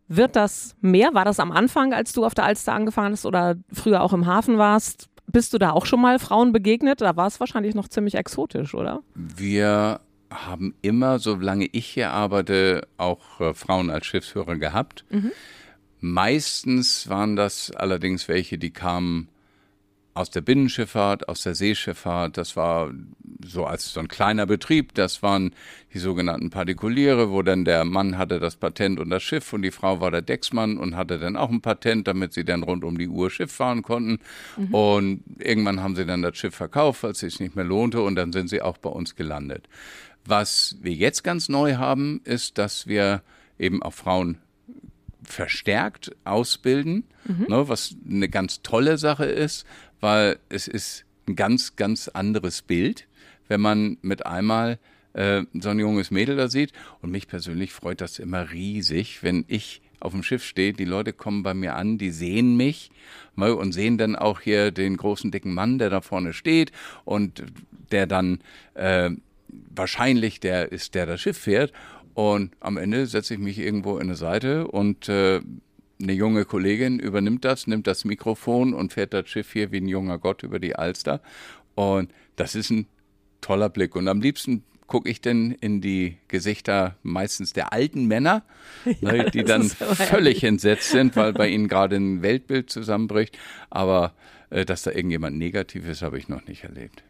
Wird 0.09 0.35
das 0.35 0.75
mehr? 0.81 1.15
War 1.15 1.25
das 1.25 1.39
am 1.39 1.53
Anfang, 1.53 1.93
als 1.95 2.13
du 2.13 2.25
auf 2.25 2.35
der 2.35 2.47
Alster 2.47 2.73
angefangen 2.73 3.13
hast 3.13 3.27
oder 3.27 3.55
früher 3.73 4.03
auch 4.03 4.13
im 4.13 4.27
Hafen 4.27 4.59
warst? 4.59 5.09
Bist 5.29 5.53
du 5.55 5.59
da 5.59 5.71
auch 5.71 5.87
schon 5.87 6.01
mal 6.01 6.19
Frauen 6.19 6.51
begegnet? 6.51 7.01
Da 7.01 7.15
war 7.15 7.29
es 7.29 7.39
wahrscheinlich 7.39 7.77
noch 7.77 7.87
ziemlich 7.87 8.17
exotisch, 8.17 8.75
oder? 8.75 9.03
Wir 9.15 10.01
haben 10.33 10.75
immer, 10.83 11.21
solange 11.21 11.67
ich 11.71 11.87
hier 11.87 12.11
arbeite, 12.11 12.89
auch 12.97 13.41
äh, 13.41 13.55
Frauen 13.55 13.89
als 13.91 14.07
Schiffsführer 14.07 14.57
gehabt. 14.57 15.05
Meistens 16.01 17.09
waren 17.09 17.37
das 17.37 17.71
allerdings 17.71 18.27
welche, 18.27 18.59
die 18.59 18.73
kamen 18.73 19.29
aus 20.15 20.31
der 20.31 20.41
Binnenschifffahrt, 20.41 21.29
aus 21.29 21.43
der 21.43 21.57
Seeschifffahrt. 21.57 22.39
Das 22.39 22.57
war 22.57 22.93
so 23.45 23.67
als 23.67 23.93
so 23.93 24.01
ein 24.01 24.09
kleiner 24.09 24.47
Betrieb. 24.47 24.95
Das 24.95 25.23
waren 25.23 25.53
die 25.93 25.99
sogenannten 25.99 26.51
Partikuliere, 26.51 27.31
wo 27.31 27.43
dann 27.43 27.65
der 27.65 27.85
Mann 27.85 28.17
hatte 28.17 28.39
das 28.39 28.57
Patent 28.57 29.01
und 29.01 29.11
das 29.11 29.23
Schiff 29.25 29.53
und 29.53 29.63
die 29.63 29.73
Frau 29.73 30.01
war 30.01 30.13
der 30.13 30.23
Decksmann 30.23 30.79
und 30.79 30.97
hatte 30.97 31.19
dann 31.19 31.37
auch 31.37 31.51
ein 31.51 31.61
Patent, 31.61 32.07
damit 32.07 32.33
sie 32.33 32.45
dann 32.45 32.63
rund 32.63 32.85
um 32.85 32.97
die 32.97 33.09
Uhr 33.09 33.29
Schiff 33.29 33.53
fahren 33.53 33.83
konnten. 33.83 34.21
Und 34.71 35.25
irgendwann 35.39 35.83
haben 35.83 35.97
sie 35.97 36.07
dann 36.07 36.23
das 36.23 36.37
Schiff 36.37 36.55
verkauft, 36.55 37.03
weil 37.03 37.11
es 37.11 37.19
sich 37.19 37.41
nicht 37.41 37.57
mehr 37.57 37.65
lohnte 37.65 38.01
und 38.01 38.15
dann 38.15 38.33
sind 38.33 38.49
sie 38.49 38.63
auch 38.63 38.79
bei 38.79 38.91
uns 38.91 39.17
gelandet. 39.17 39.69
Was 40.25 40.77
wir 40.81 40.93
jetzt 40.93 41.25
ganz 41.25 41.49
neu 41.49 41.75
haben, 41.75 42.21
ist, 42.25 42.57
dass 42.57 42.87
wir 42.87 43.23
eben 43.59 43.83
auch 43.83 43.93
Frauen 43.93 44.39
verstärkt 45.23 46.15
ausbilden, 46.25 47.05
ne, 47.49 47.69
was 47.69 47.97
eine 48.09 48.29
ganz 48.29 48.63
tolle 48.63 48.99
Sache 48.99 49.25
ist, 49.25 49.67
weil 50.05 50.39
es 50.51 50.69
ist 50.69 51.07
ein 51.27 51.35
ganz, 51.35 51.77
ganz 51.77 52.09
anderes 52.09 52.61
Bild, 52.61 53.09
wenn 53.49 53.63
man 53.63 53.97
mit 54.03 54.27
einmal 54.27 54.79
äh, 55.15 55.45
so 55.59 55.71
ein 55.71 55.79
junges 55.79 56.11
Mädel 56.11 56.37
da 56.37 56.49
sieht. 56.49 56.75
Und 57.01 57.11
mich 57.11 57.27
persönlich 57.27 57.73
freut 57.73 58.03
das 58.03 58.19
immer 58.19 58.53
riesig, 58.53 59.23
wenn 59.23 59.47
ich 59.49 59.81
auf 60.01 60.13
dem 60.13 60.23
Schiff 60.23 60.45
stehe, 60.45 60.75
die 60.75 60.85
Leute 60.85 61.15
kommen 61.15 61.43
bei 61.43 61.55
mir 61.55 61.75
an, 61.77 61.97
die 61.97 62.11
sehen 62.11 62.55
mich 62.55 62.91
ne, 63.35 63.57
und 63.57 63.73
sehen 63.73 63.97
dann 63.97 64.15
auch 64.15 64.41
hier 64.41 64.73
den 64.73 64.99
großen 64.99 65.31
dicken 65.31 65.55
Mann, 65.55 65.79
der 65.79 65.89
da 65.89 66.03
vorne 66.03 66.35
steht 66.35 66.71
und 67.07 67.43
der 67.91 68.07
dann 68.07 68.41
äh, 68.75 69.09
wahrscheinlich 69.75 70.39
der 70.39 70.71
ist, 70.71 70.95
der 70.95 71.07
das 71.07 71.23
Schiff 71.23 71.39
fährt. 71.39 71.73
Und 72.13 72.53
am 72.61 72.77
Ende 72.77 73.07
setze 73.07 73.33
ich 73.33 73.41
mich 73.41 73.59
irgendwo 73.59 73.97
in 73.97 74.09
eine 74.09 74.17
Seite 74.17 74.69
und 74.69 75.09
äh, 75.09 75.41
eine 76.01 76.13
junge 76.13 76.45
Kollegin 76.45 76.99
übernimmt 76.99 77.45
das, 77.45 77.67
nimmt 77.67 77.87
das 77.87 78.05
Mikrofon 78.05 78.75
und 78.75 78.93
fährt 78.93 79.15
das 79.15 79.29
Schiff 79.29 79.53
hier 79.53 79.73
wie 79.73 79.81
ein 79.81 79.89
junger 79.89 80.19
Gott 80.19 80.43
über 80.43 80.59
die 80.59 80.77
Alster. 80.77 81.21
Und 81.75 82.13
das 82.37 82.55
ist 82.55 82.71
ein 82.71 82.87
toller 83.41 83.69
Blick. 83.69 83.95
Und 83.95 84.09
am 84.09 84.21
liebsten 84.21 84.65
gucke 84.87 85.09
ich 85.09 85.21
denn 85.21 85.53
in 85.53 85.81
die 85.81 86.19
Gesichter 86.29 86.97
meistens 87.03 87.53
der 87.53 87.73
alten 87.73 88.07
Männer, 88.07 88.45
ne, 89.01 89.31
die 89.31 89.45
dann 89.45 89.63
völlig 89.63 90.45
entsetzt 90.45 90.91
sind, 90.91 91.17
weil 91.17 91.33
bei 91.33 91.49
ihnen 91.51 91.69
gerade 91.69 91.97
ein 91.97 92.23
Weltbild 92.23 92.71
zusammenbricht. 92.71 93.39
Aber 93.71 94.15
äh, 94.51 94.65
dass 94.65 94.83
da 94.83 94.91
irgendjemand 94.91 95.37
negativ 95.37 95.89
ist, 95.89 96.03
habe 96.03 96.19
ich 96.19 96.29
noch 96.29 96.47
nicht 96.47 96.65
erlebt. 96.65 97.03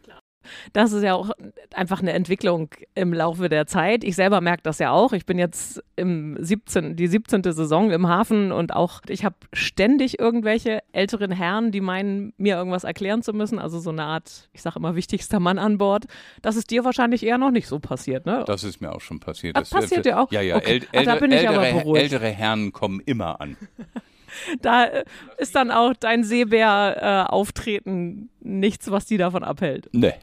Das 0.72 0.92
ist 0.92 1.02
ja 1.02 1.14
auch 1.14 1.30
einfach 1.74 2.00
eine 2.00 2.12
Entwicklung 2.12 2.70
im 2.94 3.12
Laufe 3.12 3.48
der 3.48 3.66
Zeit. 3.66 4.04
Ich 4.04 4.16
selber 4.16 4.40
merke 4.40 4.62
das 4.62 4.78
ja 4.78 4.90
auch. 4.90 5.12
Ich 5.12 5.26
bin 5.26 5.38
jetzt 5.38 5.82
im 5.96 6.36
17., 6.40 6.96
die 6.96 7.06
17. 7.06 7.42
Saison 7.44 7.90
im 7.90 8.08
Hafen 8.08 8.52
und 8.52 8.74
auch 8.74 9.00
ich 9.08 9.24
habe 9.24 9.36
ständig 9.52 10.18
irgendwelche 10.18 10.80
älteren 10.92 11.30
Herren, 11.30 11.70
die 11.72 11.80
meinen, 11.80 12.32
mir 12.36 12.56
irgendwas 12.56 12.84
erklären 12.84 13.22
zu 13.22 13.32
müssen. 13.32 13.58
Also 13.58 13.78
so 13.78 13.90
eine 13.90 14.04
Art, 14.04 14.48
ich 14.52 14.62
sage 14.62 14.78
immer, 14.78 14.94
wichtigster 14.96 15.40
Mann 15.40 15.58
an 15.58 15.78
Bord. 15.78 16.04
Das 16.42 16.56
ist 16.56 16.70
dir 16.70 16.84
wahrscheinlich 16.84 17.24
eher 17.24 17.38
noch 17.38 17.50
nicht 17.50 17.68
so 17.68 17.78
passiert, 17.78 18.26
ne? 18.26 18.44
Das 18.46 18.64
ist 18.64 18.80
mir 18.80 18.92
auch 18.94 19.00
schon 19.00 19.20
passiert. 19.20 19.56
Ach, 19.56 19.60
Das- 19.60 19.70
passiert 19.70 20.04
dir 20.04 20.20
auch? 20.20 20.30
Ja, 20.32 20.40
ja. 20.40 20.56
Okay. 20.56 20.82
äl- 20.92 21.04
da 21.04 21.16
bin 21.16 21.32
ich 21.32 21.48
aber 21.48 21.66
ältere, 21.66 21.98
ältere 21.98 22.28
Herren 22.28 22.72
kommen 22.72 23.00
immer 23.04 23.40
an. 23.40 23.56
Da 24.60 24.86
äh, 24.86 25.04
ist 25.38 25.54
dann 25.54 25.70
auch 25.70 25.92
dein 25.94 26.24
Seebär-Auftreten 26.24 28.30
nichts, 28.40 28.90
was 28.90 29.06
die 29.06 29.16
davon 29.16 29.44
abhält. 29.44 29.88
Nee. 29.92 30.14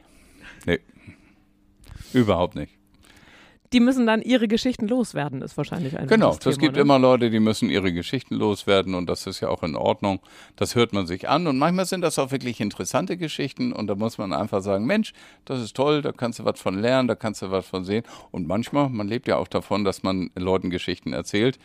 Nee. 0.66 0.80
Überhaupt 2.12 2.54
nicht. 2.54 2.72
die 3.72 3.80
müssen 3.80 4.06
dann 4.06 4.20
ihre 4.20 4.48
Geschichten 4.48 4.86
loswerden, 4.86 5.40
ist 5.40 5.56
wahrscheinlich 5.56 5.98
ein 5.98 6.06
Genau, 6.06 6.28
das, 6.28 6.40
das 6.40 6.54
Thema, 6.56 6.66
gibt 6.66 6.76
ne? 6.76 6.82
immer 6.82 6.98
Leute, 6.98 7.30
die 7.30 7.40
müssen 7.40 7.70
ihre 7.70 7.90
Geschichten 7.92 8.34
loswerden 8.34 8.94
und 8.94 9.08
das 9.08 9.26
ist 9.26 9.40
ja 9.40 9.48
auch 9.48 9.62
in 9.62 9.76
Ordnung. 9.76 10.20
Das 10.56 10.74
hört 10.74 10.92
man 10.92 11.06
sich 11.06 11.28
an 11.28 11.46
und 11.46 11.56
manchmal 11.58 11.86
sind 11.86 12.02
das 12.02 12.18
auch 12.18 12.30
wirklich 12.32 12.60
interessante 12.60 13.16
Geschichten 13.16 13.72
und 13.72 13.86
da 13.86 13.94
muss 13.94 14.18
man 14.18 14.32
einfach 14.34 14.60
sagen, 14.60 14.84
Mensch, 14.84 15.14
das 15.46 15.62
ist 15.62 15.74
toll, 15.74 16.02
da 16.02 16.12
kannst 16.12 16.38
du 16.38 16.44
was 16.44 16.60
von 16.60 16.78
lernen, 16.78 17.08
da 17.08 17.14
kannst 17.14 17.40
du 17.40 17.50
was 17.50 17.66
von 17.66 17.84
sehen. 17.84 18.04
Und 18.30 18.46
manchmal, 18.46 18.90
man 18.90 19.08
lebt 19.08 19.26
ja 19.26 19.38
auch 19.38 19.48
davon, 19.48 19.84
dass 19.84 20.02
man 20.02 20.30
Leuten 20.34 20.68
Geschichten 20.68 21.14
erzählt. 21.14 21.58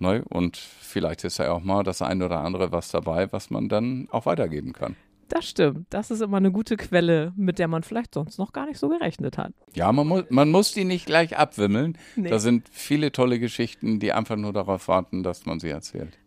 Ne? 0.00 0.24
Und 0.28 0.56
vielleicht 0.56 1.22
ist 1.22 1.38
ja 1.38 1.52
auch 1.52 1.62
mal 1.62 1.84
das 1.84 2.02
eine 2.02 2.24
oder 2.26 2.40
andere 2.40 2.72
was 2.72 2.90
dabei, 2.90 3.30
was 3.32 3.50
man 3.50 3.68
dann 3.68 4.08
auch 4.10 4.26
weitergeben 4.26 4.72
kann. 4.72 4.96
Das 5.32 5.48
stimmt. 5.48 5.86
Das 5.88 6.10
ist 6.10 6.20
immer 6.20 6.36
eine 6.36 6.52
gute 6.52 6.76
Quelle, 6.76 7.32
mit 7.36 7.58
der 7.58 7.66
man 7.66 7.82
vielleicht 7.84 8.12
sonst 8.12 8.36
noch 8.36 8.52
gar 8.52 8.66
nicht 8.66 8.78
so 8.78 8.90
gerechnet 8.90 9.38
hat. 9.38 9.54
Ja, 9.74 9.90
man, 9.90 10.06
mu 10.06 10.22
man 10.28 10.50
muss 10.50 10.72
die 10.72 10.84
nicht 10.84 11.06
gleich 11.06 11.38
abwimmeln. 11.38 11.96
Nee. 12.16 12.28
Da 12.28 12.38
sind 12.38 12.68
viele 12.70 13.12
tolle 13.12 13.38
Geschichten, 13.38 13.98
die 13.98 14.12
einfach 14.12 14.36
nur 14.36 14.52
darauf 14.52 14.88
warten, 14.88 15.22
dass 15.22 15.46
man 15.46 15.58
sie 15.58 15.70
erzählt. 15.70 16.18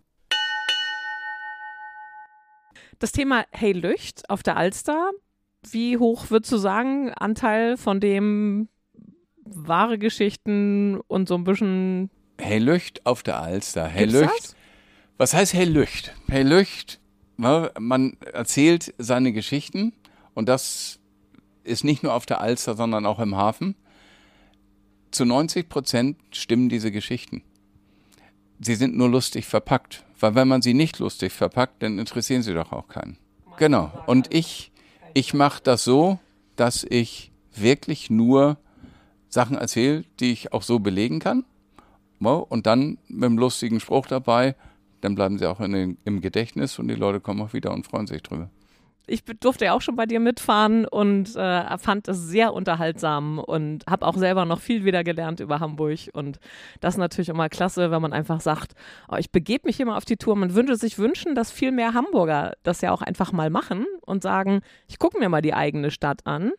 Das 2.98 3.12
Thema 3.12 3.46
Hey 3.52 3.74
Lücht 3.74 4.28
auf 4.28 4.42
der 4.42 4.58
Alster, 4.58 5.12
wie 5.70 6.00
hoch 6.00 6.32
würdest 6.32 6.52
du 6.52 6.58
sagen, 6.58 7.14
Anteil 7.14 7.78
von 7.78 8.00
dem 8.00 8.70
wahre 9.44 10.00
Geschichten 10.00 11.00
und 11.08 11.28
so 11.28 11.36
ein 11.36 11.44
bisschen 11.44 12.10
Hey 12.42 12.58
Lücht 12.58 13.06
auf 13.06 13.22
der 13.22 13.40
Alster. 13.40 13.86
Hey 13.86 14.08
Gibt's 14.08 14.20
Lücht. 14.22 14.34
das? 14.40 14.56
Was 15.20 15.34
heißt 15.36 15.54
Hey 15.54 15.66
Lücht? 15.66 16.16
Hey 16.28 16.42
Lücht, 16.42 17.00
man 17.38 18.18
erzählt 18.34 18.94
seine 18.98 19.34
Geschichten 19.34 19.94
und 20.34 20.48
das 20.50 21.00
ist 21.64 21.84
nicht 21.84 22.04
nur 22.04 22.14
auf 22.14 22.26
der 22.26 22.42
Alster, 22.42 22.76
sondern 22.76 23.06
auch 23.06 23.20
im 23.20 23.36
Hafen. 23.36 23.76
Zu 25.12 25.26
90 25.26 25.70
Prozent 25.70 26.18
stimmen 26.32 26.70
diese 26.70 26.92
Geschichten. 26.92 27.44
Sie 28.60 28.76
sind 28.76 28.96
nur 28.96 29.10
lustig 29.10 29.46
verpackt, 29.46 30.04
weil 30.20 30.36
wenn 30.36 30.48
man 30.48 30.62
sie 30.62 30.74
nicht 30.74 31.00
lustig 31.00 31.34
verpackt, 31.34 31.84
dann 31.84 32.00
interessieren 32.00 32.44
sie 32.44 32.54
doch 32.54 32.72
auch 32.72 32.88
keinen. 32.88 33.18
Genau. 33.58 33.92
Und 34.06 34.34
ich, 34.34 34.72
ich 35.14 35.34
mache 35.34 35.62
das 35.64 35.84
so, 35.84 36.20
dass 36.56 36.86
ich 36.90 37.32
wirklich 37.54 38.10
nur 38.10 38.58
Sachen 39.30 39.58
erzähle, 39.58 40.04
die 40.20 40.32
ich 40.32 40.54
auch 40.54 40.64
so 40.64 40.80
belegen 40.80 41.20
kann. 41.20 41.46
Und 42.20 42.66
dann 42.66 42.98
mit 43.08 43.26
einem 43.26 43.38
lustigen 43.38 43.80
Spruch 43.80 44.08
dabei, 44.08 44.56
dann 45.06 45.16
bleiben 45.16 45.38
sie 45.38 45.46
auch 45.46 45.60
den, 45.60 45.98
im 46.04 46.20
Gedächtnis 46.20 46.80
und 46.80 46.88
die 46.88 46.96
Leute 46.96 47.20
kommen 47.20 47.42
auch 47.42 47.54
wieder 47.54 47.72
und 47.72 47.86
freuen 47.86 48.08
sich 48.08 48.24
drüber. 48.24 48.50
ich 49.08 49.24
durfte 49.24 49.66
ja 49.66 49.74
auch 49.74 49.82
schon 49.82 49.96
bei 49.96 50.08
dir 50.08 50.20
mitfahren 50.20 50.86
und 50.86 51.36
äh, 51.36 51.78
fand 51.78 52.08
es 52.08 52.18
sehr 52.18 52.54
unterhaltsam 52.54 53.38
und 53.38 53.86
habe 53.88 54.08
auch 54.08 54.18
selber 54.18 54.46
noch 54.46 54.60
viel 54.60 54.84
wieder 54.84 55.04
gelernt 55.04 55.40
über 55.40 55.60
Hamburg. 55.60 56.00
Und 56.14 56.40
das 56.80 56.96
ist 56.96 56.98
natürlich 56.98 57.30
immer 57.30 57.48
klasse, 57.48 57.92
wenn 57.92 58.02
man 58.02 58.14
einfach 58.14 58.42
sagt, 58.42 58.74
oh, 59.08 59.16
ich 59.18 59.32
begebe 59.32 59.68
mich 59.68 59.78
mal 59.86 59.96
auf 59.96 60.06
die 60.06 60.18
Tour. 60.18 60.36
Man 60.36 60.56
würde 60.56 60.76
sich 60.76 60.98
wünschen, 60.98 61.36
dass 61.36 61.52
viel 61.52 61.72
mehr 61.72 61.94
Hamburger 61.94 62.54
das 62.64 62.82
ja 62.82 62.92
auch 62.92 63.04
einfach 63.04 63.32
mal 63.32 63.52
machen 63.52 63.86
und 64.02 64.24
sagen, 64.24 64.62
ich 64.88 64.98
gucke 64.98 65.20
mir 65.20 65.30
mal 65.30 65.44
die 65.44 65.54
eigene 65.54 65.92
Stadt 65.92 66.26
an. 66.26 66.52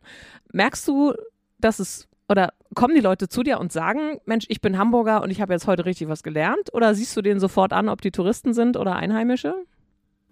Merkst 0.52 0.86
du, 0.86 1.14
dass 1.58 1.80
es 1.80 2.06
oder 2.28 2.52
kommen 2.76 2.94
die 2.94 3.00
Leute 3.00 3.28
zu 3.28 3.42
dir 3.42 3.58
und 3.58 3.72
sagen, 3.72 4.20
Mensch, 4.26 4.44
ich 4.48 4.60
bin 4.60 4.78
Hamburger 4.78 5.22
und 5.22 5.30
ich 5.30 5.40
habe 5.40 5.52
jetzt 5.52 5.66
heute 5.66 5.84
richtig 5.84 6.08
was 6.08 6.22
gelernt? 6.22 6.72
Oder 6.72 6.94
siehst 6.94 7.16
du 7.16 7.22
denen 7.22 7.40
sofort 7.40 7.72
an, 7.72 7.88
ob 7.88 8.02
die 8.02 8.12
Touristen 8.12 8.54
sind 8.54 8.76
oder 8.76 8.94
Einheimische? 8.94 9.54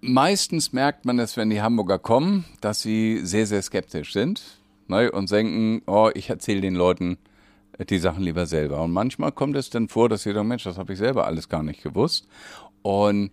Meistens 0.00 0.72
merkt 0.72 1.06
man 1.06 1.18
es, 1.18 1.36
wenn 1.36 1.50
die 1.50 1.62
Hamburger 1.62 1.98
kommen, 1.98 2.44
dass 2.60 2.82
sie 2.82 3.20
sehr, 3.24 3.46
sehr 3.46 3.62
skeptisch 3.62 4.12
sind 4.12 4.42
ne, 4.86 5.10
und 5.10 5.30
denken, 5.32 5.82
oh, 5.86 6.10
ich 6.14 6.30
erzähle 6.30 6.60
den 6.60 6.74
Leuten 6.74 7.16
die 7.88 7.98
Sachen 7.98 8.22
lieber 8.22 8.46
selber. 8.46 8.82
Und 8.82 8.92
manchmal 8.92 9.32
kommt 9.32 9.56
es 9.56 9.70
dann 9.70 9.88
vor, 9.88 10.08
dass 10.08 10.22
sie 10.22 10.32
sagen, 10.32 10.46
Mensch, 10.46 10.64
das 10.64 10.78
habe 10.78 10.92
ich 10.92 10.98
selber 10.98 11.26
alles 11.26 11.48
gar 11.48 11.62
nicht 11.62 11.82
gewusst. 11.82 12.28
Und 12.82 13.30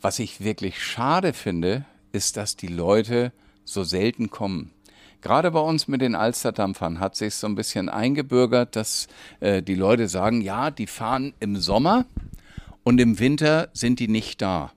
was 0.00 0.18
ich 0.18 0.42
wirklich 0.42 0.82
schade 0.82 1.32
finde, 1.32 1.84
ist, 2.12 2.36
dass 2.36 2.56
die 2.56 2.66
Leute 2.66 3.32
so 3.64 3.84
selten 3.84 4.28
kommen. 4.30 4.72
Gerade 5.22 5.50
bei 5.50 5.60
uns 5.60 5.88
mit 5.88 6.00
den 6.00 6.14
Alsterdampfern 6.14 7.00
hat 7.00 7.16
sich 7.16 7.34
so 7.34 7.46
ein 7.46 7.54
bisschen 7.54 7.88
eingebürgert, 7.88 8.76
dass 8.76 9.06
äh, 9.40 9.62
die 9.62 9.74
Leute 9.74 10.08
sagen, 10.08 10.40
ja, 10.40 10.70
die 10.70 10.86
fahren 10.86 11.34
im 11.40 11.56
Sommer 11.56 12.06
und 12.82 13.00
im 13.00 13.18
Winter 13.18 13.68
sind 13.72 14.00
die 14.00 14.08
nicht 14.08 14.40
da. 14.40 14.72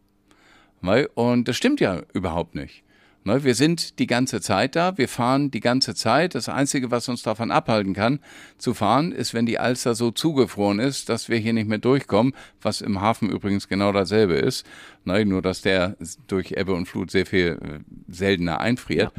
Und 1.15 1.47
das 1.47 1.55
stimmt 1.55 1.79
ja 1.79 2.01
überhaupt 2.13 2.55
nicht. 2.55 2.83
Wir 3.25 3.55
sind 3.55 3.99
die 3.99 4.07
ganze 4.07 4.41
Zeit 4.41 4.75
da, 4.75 4.97
wir 4.97 5.07
fahren 5.07 5.49
die 5.49 5.61
ganze 5.61 5.95
Zeit. 5.95 6.35
Das 6.35 6.49
Einzige, 6.49 6.91
was 6.91 7.07
uns 7.07 7.23
davon 7.23 7.51
abhalten 7.51 7.93
kann, 7.93 8.19
zu 8.57 8.73
fahren, 8.73 9.13
ist, 9.13 9.33
wenn 9.33 9.45
die 9.45 9.59
Alster 9.59 9.95
so 9.95 10.11
zugefroren 10.11 10.79
ist, 10.79 11.07
dass 11.07 11.29
wir 11.29 11.37
hier 11.37 11.53
nicht 11.53 11.69
mehr 11.69 11.77
durchkommen, 11.77 12.33
was 12.61 12.81
im 12.81 12.99
Hafen 12.99 13.29
übrigens 13.29 13.69
genau 13.69 13.93
dasselbe 13.93 14.33
ist. 14.33 14.65
Nur, 15.05 15.41
dass 15.41 15.61
der 15.61 15.95
durch 16.27 16.51
Ebbe 16.51 16.73
und 16.73 16.85
Flut 16.85 17.11
sehr 17.11 17.25
viel 17.25 17.59
äh, 17.61 17.79
seltener 18.11 18.59
einfriert. 18.59 19.13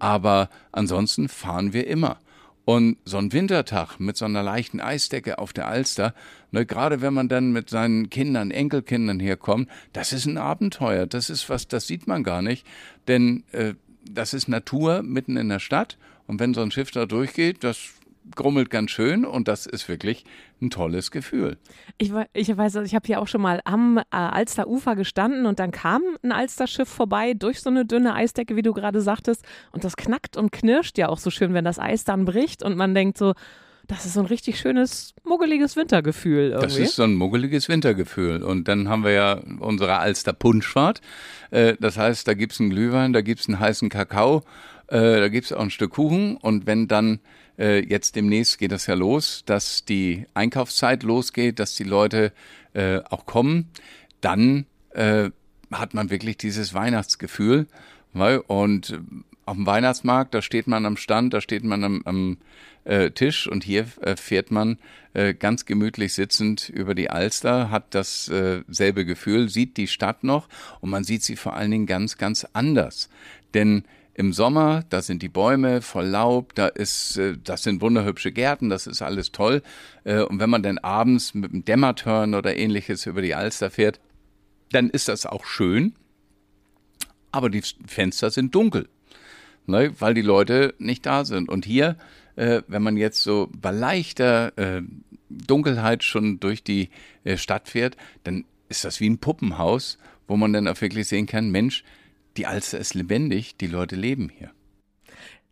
Aber 0.00 0.50
ansonsten 0.72 1.28
fahren 1.28 1.72
wir 1.72 1.86
immer. 1.86 2.18
Und 2.64 2.98
so 3.04 3.18
ein 3.18 3.32
Wintertag 3.32 3.98
mit 3.98 4.16
so 4.16 4.24
einer 4.24 4.42
leichten 4.42 4.80
Eisdecke 4.80 5.38
auf 5.38 5.52
der 5.52 5.68
Alster, 5.68 6.14
ne, 6.50 6.66
gerade 6.66 7.00
wenn 7.00 7.14
man 7.14 7.28
dann 7.28 7.52
mit 7.52 7.70
seinen 7.70 8.10
Kindern, 8.10 8.50
Enkelkindern 8.50 9.18
herkommt, 9.18 9.68
das 9.92 10.12
ist 10.12 10.26
ein 10.26 10.38
Abenteuer. 10.38 11.06
Das 11.06 11.30
ist 11.30 11.48
was, 11.48 11.68
das 11.68 11.86
sieht 11.86 12.06
man 12.06 12.22
gar 12.22 12.42
nicht. 12.42 12.66
Denn 13.08 13.44
äh, 13.52 13.74
das 14.08 14.34
ist 14.34 14.48
Natur 14.48 15.02
mitten 15.02 15.36
in 15.36 15.48
der 15.48 15.58
Stadt. 15.58 15.96
Und 16.26 16.38
wenn 16.40 16.54
so 16.54 16.62
ein 16.62 16.70
Schiff 16.70 16.90
da 16.90 17.06
durchgeht, 17.06 17.64
das 17.64 17.90
grummelt 18.36 18.70
ganz 18.70 18.90
schön 18.90 19.24
und 19.24 19.48
das 19.48 19.66
ist 19.66 19.88
wirklich 19.88 20.24
ein 20.60 20.70
tolles 20.70 21.10
Gefühl. 21.10 21.58
Ich, 21.98 22.12
ich 22.32 22.56
weiß, 22.56 22.76
ich 22.76 22.94
habe 22.94 23.06
hier 23.06 23.20
auch 23.20 23.28
schon 23.28 23.40
mal 23.40 23.60
am 23.64 23.98
äh, 23.98 24.04
Alsterufer 24.10 24.96
gestanden 24.96 25.46
und 25.46 25.58
dann 25.58 25.70
kam 25.70 26.02
ein 26.22 26.32
Alsterschiff 26.32 26.88
vorbei 26.88 27.34
durch 27.34 27.60
so 27.60 27.70
eine 27.70 27.86
dünne 27.86 28.14
Eisdecke, 28.14 28.56
wie 28.56 28.62
du 28.62 28.72
gerade 28.72 29.00
sagtest. 29.00 29.44
Und 29.72 29.84
das 29.84 29.96
knackt 29.96 30.36
und 30.36 30.52
knirscht 30.52 30.98
ja 30.98 31.08
auch 31.08 31.18
so 31.18 31.30
schön, 31.30 31.54
wenn 31.54 31.64
das 31.64 31.78
Eis 31.78 32.04
dann 32.04 32.24
bricht 32.24 32.62
und 32.62 32.76
man 32.76 32.94
denkt 32.94 33.18
so, 33.18 33.34
das 33.90 34.06
ist 34.06 34.14
so 34.14 34.20
ein 34.20 34.26
richtig 34.26 34.60
schönes, 34.60 35.14
muggeliges 35.24 35.74
Wintergefühl 35.74 36.50
irgendwie. 36.50 36.66
Das 36.66 36.76
ist 36.78 36.94
so 36.94 37.02
ein 37.02 37.14
muggeliges 37.14 37.68
Wintergefühl. 37.68 38.44
Und 38.44 38.68
dann 38.68 38.88
haben 38.88 39.02
wir 39.02 39.10
ja 39.10 39.40
unsere 39.58 39.96
Alster 39.98 40.32
Punschfahrt. 40.32 41.00
Äh, 41.50 41.74
Das 41.80 41.96
heißt, 41.98 42.28
da 42.28 42.34
gibt's 42.34 42.60
einen 42.60 42.70
Glühwein, 42.70 43.12
da 43.12 43.20
gibt's 43.20 43.48
einen 43.48 43.58
heißen 43.58 43.88
Kakao, 43.88 44.44
äh, 44.86 45.18
da 45.18 45.28
gibt's 45.28 45.52
auch 45.52 45.62
ein 45.62 45.70
Stück 45.70 45.92
Kuchen. 45.92 46.36
Und 46.36 46.66
wenn 46.66 46.86
dann 46.86 47.18
äh, 47.60 47.80
jetzt 47.80 48.16
demnächst 48.16 48.58
geht 48.58 48.72
das 48.72 48.86
ja 48.86 48.94
los, 48.94 49.42
dass 49.46 49.84
die 49.84 50.26
Einkaufszeit 50.34 51.02
losgeht, 51.02 51.58
dass 51.58 51.74
die 51.74 51.84
Leute 51.84 52.32
äh, 52.72 53.00
auch 53.10 53.26
kommen, 53.26 53.68
dann 54.20 54.66
äh, 54.90 55.30
hat 55.70 55.94
man 55.94 56.10
wirklich 56.10 56.36
dieses 56.36 56.74
Weihnachtsgefühl. 56.74 57.66
Weil, 58.12 58.38
und 58.38 58.90
äh, 58.90 58.98
auf 59.44 59.56
dem 59.56 59.66
Weihnachtsmarkt, 59.66 60.34
da 60.34 60.42
steht 60.42 60.66
man 60.66 60.86
am 60.86 60.96
Stand, 60.96 61.34
da 61.34 61.40
steht 61.40 61.64
man 61.64 61.84
am, 61.84 62.02
am 62.04 62.38
äh, 62.84 63.10
Tisch 63.10 63.46
und 63.46 63.64
hier 63.64 63.86
äh, 64.00 64.16
fährt 64.16 64.50
man 64.50 64.78
äh, 65.12 65.34
ganz 65.34 65.66
gemütlich 65.66 66.14
sitzend 66.14 66.68
über 66.68 66.94
die 66.94 67.10
Alster, 67.10 67.70
hat 67.70 67.94
dasselbe 67.94 69.00
äh, 69.00 69.04
Gefühl, 69.04 69.48
sieht 69.48 69.76
die 69.76 69.88
Stadt 69.88 70.24
noch 70.24 70.48
und 70.80 70.90
man 70.90 71.04
sieht 71.04 71.22
sie 71.22 71.36
vor 71.36 71.54
allen 71.54 71.70
Dingen 71.70 71.86
ganz, 71.86 72.16
ganz 72.16 72.46
anders. 72.52 73.10
Denn 73.54 73.84
im 74.20 74.34
Sommer, 74.34 74.84
da 74.90 75.00
sind 75.00 75.22
die 75.22 75.30
Bäume 75.30 75.80
voll 75.80 76.04
Laub, 76.04 76.54
da 76.54 76.66
ist, 76.66 77.16
äh, 77.16 77.38
das 77.42 77.62
sind 77.62 77.80
wunderhübsche 77.80 78.32
Gärten, 78.32 78.68
das 78.68 78.86
ist 78.86 79.00
alles 79.00 79.32
toll. 79.32 79.62
Äh, 80.04 80.20
und 80.20 80.38
wenn 80.38 80.50
man 80.50 80.62
dann 80.62 80.76
abends 80.76 81.32
mit 81.32 81.52
dem 81.52 81.64
Dämmerturn 81.64 82.34
oder 82.34 82.54
ähnliches 82.54 83.06
über 83.06 83.22
die 83.22 83.34
Alster 83.34 83.70
fährt, 83.70 83.98
dann 84.72 84.90
ist 84.90 85.08
das 85.08 85.24
auch 85.24 85.46
schön, 85.46 85.94
aber 87.32 87.48
die 87.48 87.62
Fenster 87.86 88.30
sind 88.30 88.54
dunkel, 88.54 88.90
ne, 89.66 89.94
weil 89.98 90.12
die 90.12 90.20
Leute 90.20 90.74
nicht 90.78 91.06
da 91.06 91.24
sind. 91.24 91.48
Und 91.48 91.64
hier, 91.64 91.96
äh, 92.36 92.60
wenn 92.68 92.82
man 92.82 92.98
jetzt 92.98 93.22
so 93.22 93.48
bei 93.56 93.70
leichter 93.70 94.52
Dunkelheit 95.30 96.04
schon 96.04 96.40
durch 96.40 96.62
die 96.62 96.90
Stadt 97.36 97.68
fährt, 97.68 97.96
dann 98.24 98.44
ist 98.68 98.84
das 98.84 99.00
wie 99.00 99.08
ein 99.08 99.18
Puppenhaus, 99.18 99.96
wo 100.28 100.36
man 100.36 100.52
dann 100.52 100.68
auch 100.68 100.80
wirklich 100.80 101.08
sehen 101.08 101.26
kann, 101.26 101.50
Mensch, 101.50 101.84
die 102.40 102.46
Alster 102.46 102.78
ist 102.78 102.94
lebendig, 102.94 103.58
die 103.58 103.66
Leute 103.66 103.96
leben 103.96 104.30
hier. 104.34 104.50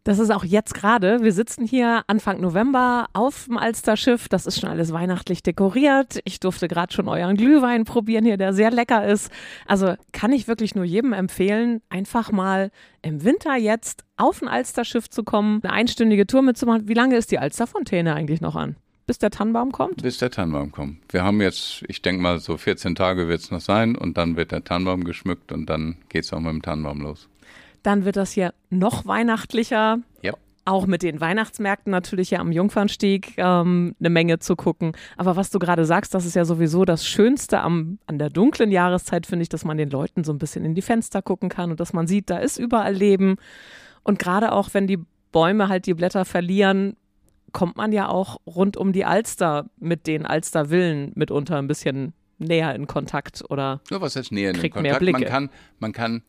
Das 0.04 0.18
ist 0.18 0.30
auch 0.30 0.42
jetzt 0.42 0.72
gerade. 0.72 1.22
Wir 1.22 1.34
sitzen 1.34 1.66
hier 1.66 2.02
Anfang 2.06 2.40
November 2.40 3.08
auf 3.12 3.44
dem 3.44 3.58
Alsterschiff. 3.58 4.26
Das 4.30 4.46
ist 4.46 4.58
schon 4.58 4.70
alles 4.70 4.90
weihnachtlich 4.90 5.42
dekoriert. 5.42 6.20
Ich 6.24 6.40
durfte 6.40 6.66
gerade 6.66 6.94
schon 6.94 7.06
euren 7.06 7.36
Glühwein 7.36 7.84
probieren 7.84 8.24
hier, 8.24 8.38
der 8.38 8.54
sehr 8.54 8.70
lecker 8.70 9.06
ist. 9.06 9.30
Also 9.66 9.96
kann 10.12 10.32
ich 10.32 10.48
wirklich 10.48 10.74
nur 10.74 10.86
jedem 10.86 11.12
empfehlen, 11.12 11.82
einfach 11.90 12.32
mal 12.32 12.70
im 13.02 13.22
Winter 13.22 13.54
jetzt 13.56 14.04
auf 14.16 14.40
ein 14.40 14.48
Alsterschiff 14.48 15.10
zu 15.10 15.24
kommen, 15.24 15.60
eine 15.62 15.74
einstündige 15.74 16.26
Tour 16.26 16.40
mitzumachen. 16.40 16.88
Wie 16.88 16.94
lange 16.94 17.18
ist 17.18 17.30
die 17.30 17.38
Alsterfontäne 17.38 18.14
eigentlich 18.14 18.40
noch 18.40 18.56
an? 18.56 18.76
Bis 19.08 19.16
der 19.16 19.30
Tannenbaum 19.30 19.72
kommt? 19.72 20.02
Bis 20.02 20.18
der 20.18 20.30
Tannenbaum 20.30 20.70
kommt. 20.70 20.98
Wir 21.08 21.24
haben 21.24 21.40
jetzt, 21.40 21.82
ich 21.88 22.02
denke 22.02 22.20
mal, 22.20 22.40
so 22.40 22.58
14 22.58 22.94
Tage 22.94 23.26
wird 23.26 23.40
es 23.40 23.50
noch 23.50 23.62
sein 23.62 23.96
und 23.96 24.18
dann 24.18 24.36
wird 24.36 24.52
der 24.52 24.64
Tannenbaum 24.64 25.02
geschmückt 25.04 25.50
und 25.50 25.64
dann 25.64 25.96
geht 26.10 26.24
es 26.24 26.32
auch 26.34 26.40
mit 26.40 26.50
dem 26.52 26.60
Tannenbaum 26.60 27.00
los. 27.00 27.26
Dann 27.82 28.04
wird 28.04 28.16
das 28.16 28.32
hier 28.32 28.52
noch 28.68 29.06
weihnachtlicher. 29.06 30.00
Ja. 30.20 30.34
auch 30.66 30.86
mit 30.86 31.02
den 31.02 31.22
Weihnachtsmärkten 31.22 31.90
natürlich 31.90 32.32
ja 32.32 32.40
am 32.40 32.52
Jungfernstieg 32.52 33.32
ähm, 33.38 33.94
eine 33.98 34.10
Menge 34.10 34.40
zu 34.40 34.56
gucken. 34.56 34.92
Aber 35.16 35.36
was 35.36 35.48
du 35.48 35.58
gerade 35.58 35.86
sagst, 35.86 36.12
das 36.12 36.26
ist 36.26 36.36
ja 36.36 36.44
sowieso 36.44 36.84
das 36.84 37.06
Schönste 37.06 37.62
am, 37.62 37.98
an 38.06 38.18
der 38.18 38.28
dunklen 38.28 38.70
Jahreszeit, 38.70 39.24
finde 39.24 39.44
ich, 39.44 39.48
dass 39.48 39.64
man 39.64 39.78
den 39.78 39.88
Leuten 39.88 40.22
so 40.22 40.34
ein 40.34 40.38
bisschen 40.38 40.66
in 40.66 40.74
die 40.74 40.82
Fenster 40.82 41.22
gucken 41.22 41.48
kann 41.48 41.70
und 41.70 41.80
dass 41.80 41.94
man 41.94 42.06
sieht, 42.06 42.28
da 42.28 42.36
ist 42.36 42.58
überall 42.58 42.92
Leben. 42.92 43.36
Und 44.02 44.18
gerade 44.18 44.52
auch, 44.52 44.74
wenn 44.74 44.86
die 44.86 44.98
Bäume 45.32 45.70
halt 45.70 45.86
die 45.86 45.94
Blätter 45.94 46.26
verlieren, 46.26 46.94
kommt 47.52 47.76
man 47.76 47.92
ja 47.92 48.08
auch 48.08 48.40
rund 48.46 48.76
um 48.76 48.92
die 48.92 49.04
Alster 49.04 49.70
mit 49.78 50.06
den 50.06 50.26
Alstervillen 50.26 51.12
mitunter 51.14 51.56
ein 51.56 51.68
bisschen 51.68 52.12
näher 52.38 52.74
in 52.74 52.86
Kontakt 52.86 53.44
oder 53.48 53.80
ja, 53.90 54.00
was 54.00 54.16
heißt 54.16 54.32
näher 54.32 54.50
in 54.50 54.56
Kontakt? 54.56 54.82
mehr 54.82 54.98
Blicke. 54.98 55.20
Man 55.20 55.28
kann, 55.28 55.50
man 55.78 55.92
kann 55.92 56.22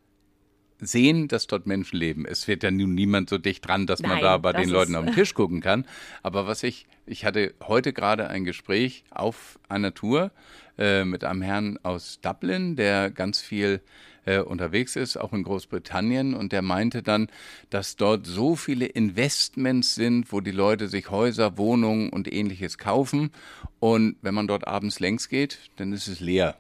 sehen, 0.82 1.28
dass 1.28 1.48
dort 1.48 1.68
Menschen 1.68 1.98
leben. 1.98 2.26
Es 2.26 2.48
wird 2.48 2.64
ja 2.64 2.72
nun 2.72 2.96
niemand 2.96 3.30
so 3.30 3.38
dicht 3.38 3.68
dran, 3.68 3.86
dass 3.86 4.02
man 4.02 4.12
Nein, 4.12 4.22
da 4.22 4.38
bei 4.38 4.54
den 4.54 4.70
Leuten 4.70 4.96
auf 4.96 5.06
den 5.06 5.14
Tisch 5.14 5.34
gucken 5.34 5.62
kann. 5.62 5.86
Aber 6.24 6.48
was 6.48 6.64
ich, 6.64 6.88
ich 7.06 7.26
hatte 7.26 7.54
heute 7.62 7.94
gerade 7.94 8.30
ein 8.30 8.46
Gespräch 8.46 9.04
auf 9.12 9.60
einer 9.68 9.94
Tour 9.94 10.32
äh, 10.78 11.04
mit 11.04 11.24
einem 11.24 11.42
Herrn 11.42 11.78
aus 11.84 12.22
Dublin, 12.22 12.76
der 12.76 13.12
ganz 13.12 13.42
viel 13.42 13.82
äh, 14.30 14.40
unterwegs 14.40 14.96
ist, 14.96 15.18
auch 15.18 15.34
in 15.34 15.44
Großbritannien. 15.44 16.36
Und 16.36 16.52
der 16.52 16.62
meinte 16.62 17.02
dann, 17.02 17.28
dass 17.70 17.96
dort 17.96 18.28
so 18.28 18.56
viele 18.56 18.86
Investments 18.86 19.96
sind, 19.96 20.32
wo 20.32 20.40
die 20.40 20.52
Leute 20.52 20.88
sich 20.88 21.10
Häuser, 21.10 21.58
Wohnungen 21.58 22.10
und 22.10 22.32
ähnliches 22.32 22.78
kaufen. 22.78 23.32
Und 23.80 24.18
wenn 24.22 24.36
man 24.36 24.48
dort 24.48 24.68
abends 24.68 25.00
längs 25.00 25.30
geht, 25.30 25.58
dann 25.78 25.94
ist 25.94 26.08
es 26.08 26.20
leer. 26.20 26.56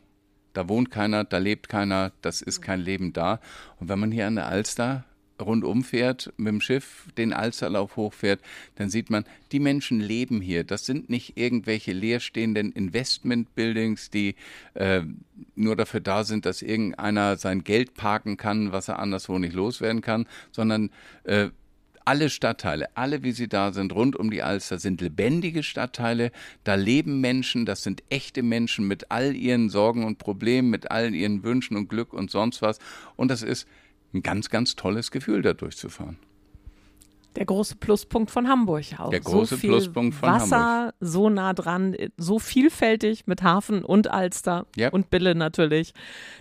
Da 0.53 0.67
wohnt 0.67 0.89
keiner, 0.89 1.23
da 1.25 1.37
lebt 1.37 1.69
keiner, 1.69 2.11
das 2.21 2.41
ist 2.41 2.61
kein 2.61 2.79
Leben 2.79 3.13
da. 3.13 3.39
Und 3.79 3.87
wenn 3.87 3.99
man 3.99 4.11
hier 4.11 4.25
an 4.25 4.35
der 4.35 4.47
Alster 4.47 5.05
rundum 5.41 5.83
fährt, 5.83 6.33
mit 6.37 6.47
dem 6.47 6.61
Schiff 6.61 7.07
den 7.17 7.33
Alsterlauf 7.33 7.95
hochfährt, 7.95 8.41
dann 8.75 8.89
sieht 8.89 9.09
man, 9.09 9.25
die 9.51 9.59
Menschen 9.59 9.99
leben 9.99 10.41
hier. 10.41 10.63
Das 10.63 10.85
sind 10.85 11.09
nicht 11.09 11.37
irgendwelche 11.37 11.93
leerstehenden 11.93 12.71
Investment-Buildings, 12.71 14.09
die 14.09 14.35
äh, 14.73 15.01
nur 15.55 15.75
dafür 15.75 15.99
da 15.99 16.23
sind, 16.23 16.45
dass 16.45 16.61
irgendeiner 16.61 17.37
sein 17.37 17.63
Geld 17.63 17.93
parken 17.93 18.37
kann, 18.37 18.71
was 18.71 18.87
er 18.87 18.99
anderswo 18.99 19.39
nicht 19.39 19.53
loswerden 19.53 20.01
kann, 20.01 20.27
sondern 20.51 20.89
äh, 21.23 21.49
alle 22.09 22.31
Stadtteile, 22.31 22.87
alle 22.95 23.21
wie 23.21 23.33
sie 23.33 23.47
da 23.47 23.71
sind, 23.71 23.93
rund 23.93 24.15
um 24.15 24.31
die 24.31 24.41
Alster, 24.41 24.79
sind 24.79 24.99
lebendige 24.99 25.61
Stadtteile. 25.61 26.31
Da 26.63 26.73
leben 26.73 27.21
Menschen, 27.21 27.67
das 27.67 27.83
sind 27.83 28.01
echte 28.09 28.41
Menschen 28.41 28.87
mit 28.87 29.11
all 29.11 29.35
ihren 29.35 29.69
Sorgen 29.69 30.03
und 30.03 30.17
Problemen, 30.17 30.71
mit 30.71 30.89
all 30.89 31.13
ihren 31.13 31.43
Wünschen 31.43 31.77
und 31.77 31.87
Glück 31.87 32.11
und 32.13 32.31
sonst 32.31 32.63
was. 32.63 32.79
Und 33.15 33.29
das 33.29 33.43
ist 33.43 33.67
ein 34.13 34.21
ganz, 34.23 34.49
ganz 34.49 34.75
tolles 34.75 35.11
Gefühl, 35.11 35.41
da 35.41 35.53
durchzufahren. 35.53 36.17
Der 37.35 37.45
große 37.45 37.75
Pluspunkt 37.75 38.31
von 38.31 38.47
Hamburg 38.47 38.85
auch. 38.97 39.11
Der 39.11 39.19
große 39.19 39.53
so 39.55 39.57
viel 39.57 39.69
Pluspunkt 39.69 40.15
von 40.15 40.29
Wasser, 40.29 40.93
so 40.99 41.29
nah 41.29 41.53
dran, 41.53 41.95
so 42.17 42.39
vielfältig 42.39 43.27
mit 43.27 43.43
Hafen 43.43 43.85
und 43.85 44.09
Alster 44.09 44.65
Ja. 44.75 44.89
und 44.89 45.11
Bille 45.11 45.35
natürlich. 45.35 45.93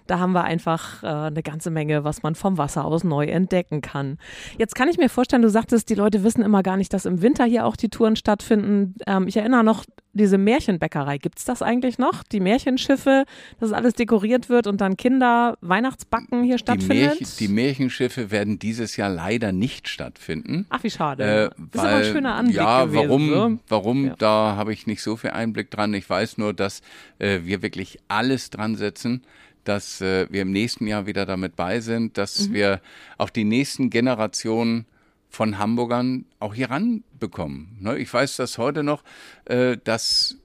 Da 0.06 0.18
haben 0.18 0.32
wir 0.32 0.44
einfach 0.44 1.02
äh, 1.02 1.06
eine 1.06 1.42
ganze 1.42 1.70
Menge, 1.70 2.04
was 2.04 2.22
man 2.22 2.34
vom 2.34 2.56
Wasser 2.56 2.86
aus 2.86 3.04
neu 3.04 3.26
entdecken 3.26 3.82
kann. 3.82 4.16
Jetzt 4.56 4.74
kann 4.74 4.88
ich 4.88 4.96
mir 4.96 5.10
vorstellen, 5.10 5.42
du 5.42 5.50
sagtest, 5.50 5.90
die 5.90 5.94
Leute 5.94 6.24
wissen 6.24 6.42
immer 6.42 6.62
gar 6.62 6.78
nicht, 6.78 6.92
dass 6.94 7.04
im 7.04 7.20
Winter 7.20 7.44
hier 7.44 7.66
auch 7.66 7.76
die 7.76 7.90
Touren 7.90 8.16
stattfinden. 8.16 8.94
Ähm, 9.06 9.28
ich 9.28 9.36
erinnere 9.36 9.62
noch, 9.64 9.84
diese 10.14 10.38
Märchenbäckerei, 10.38 11.18
gibt 11.18 11.38
es 11.38 11.44
das 11.44 11.62
eigentlich 11.62 11.98
noch? 11.98 12.22
Die 12.24 12.40
Märchenschiffe, 12.40 13.24
dass 13.60 13.72
alles 13.72 13.92
dekoriert 13.94 14.48
wird 14.48 14.66
und 14.66 14.80
dann 14.80 14.96
Kinder 14.96 15.56
Weihnachtsbacken 15.60 16.42
hier 16.42 16.56
Die, 16.56 16.60
stattfindet? 16.60 17.20
Märchen, 17.20 17.26
die 17.38 17.48
Märchenschiffe 17.48 18.30
werden 18.30 18.58
dieses 18.58 18.96
Jahr 18.96 19.10
leider 19.10 19.52
nicht 19.52 19.88
stattfinden. 19.88 20.66
Ach, 20.70 20.82
wie 20.82 20.90
schade. 20.90 21.22
Äh, 21.22 21.50
das 21.72 21.82
ist 21.82 21.88
aber 21.88 21.96
ein 21.98 22.04
schöner 22.04 22.34
Anblick 22.34 22.56
Ja, 22.56 22.84
gewesen. 22.86 22.96
warum, 23.08 23.30
ne? 23.30 23.58
warum 23.68 24.06
Ja. 24.06 24.14
da 24.18 24.54
habe 24.56 24.72
ich 24.72 24.86
nicht 24.86 25.02
so 25.02 25.16
viel 25.16 25.30
Einblick 25.30 25.70
dran. 25.70 25.94
Ich 25.94 26.08
weiß 26.08 26.38
nur, 26.38 26.52
dass 26.54 26.80
äh, 27.18 27.40
wir 27.44 27.62
wirklich 27.62 27.98
alles 28.08 28.50
dran 28.50 28.76
setzen, 28.76 29.22
dass 29.64 30.00
äh, 30.00 30.26
wir 30.30 30.42
im 30.42 30.50
nächsten 30.50 30.86
Jahr 30.86 31.06
wieder 31.06 31.26
damit 31.26 31.54
bei 31.54 31.80
sind, 31.80 32.16
dass 32.18 32.48
Mhm. 32.48 32.54
wir 32.54 32.80
auch 33.18 33.30
die 33.30 33.44
nächsten 33.44 33.90
Generationen 33.90 34.86
von 35.28 35.58
Hamburgern 35.58 36.24
auch 36.40 36.54
hier 36.54 36.70
ranbekommen. 36.70 37.76
Ne? 37.80 37.98
Ich 37.98 38.12
weiß 38.12 38.36
das 38.36 38.58
heute 38.58 38.82
noch, 38.82 39.04
äh, 39.44 39.76
dass 39.82 40.38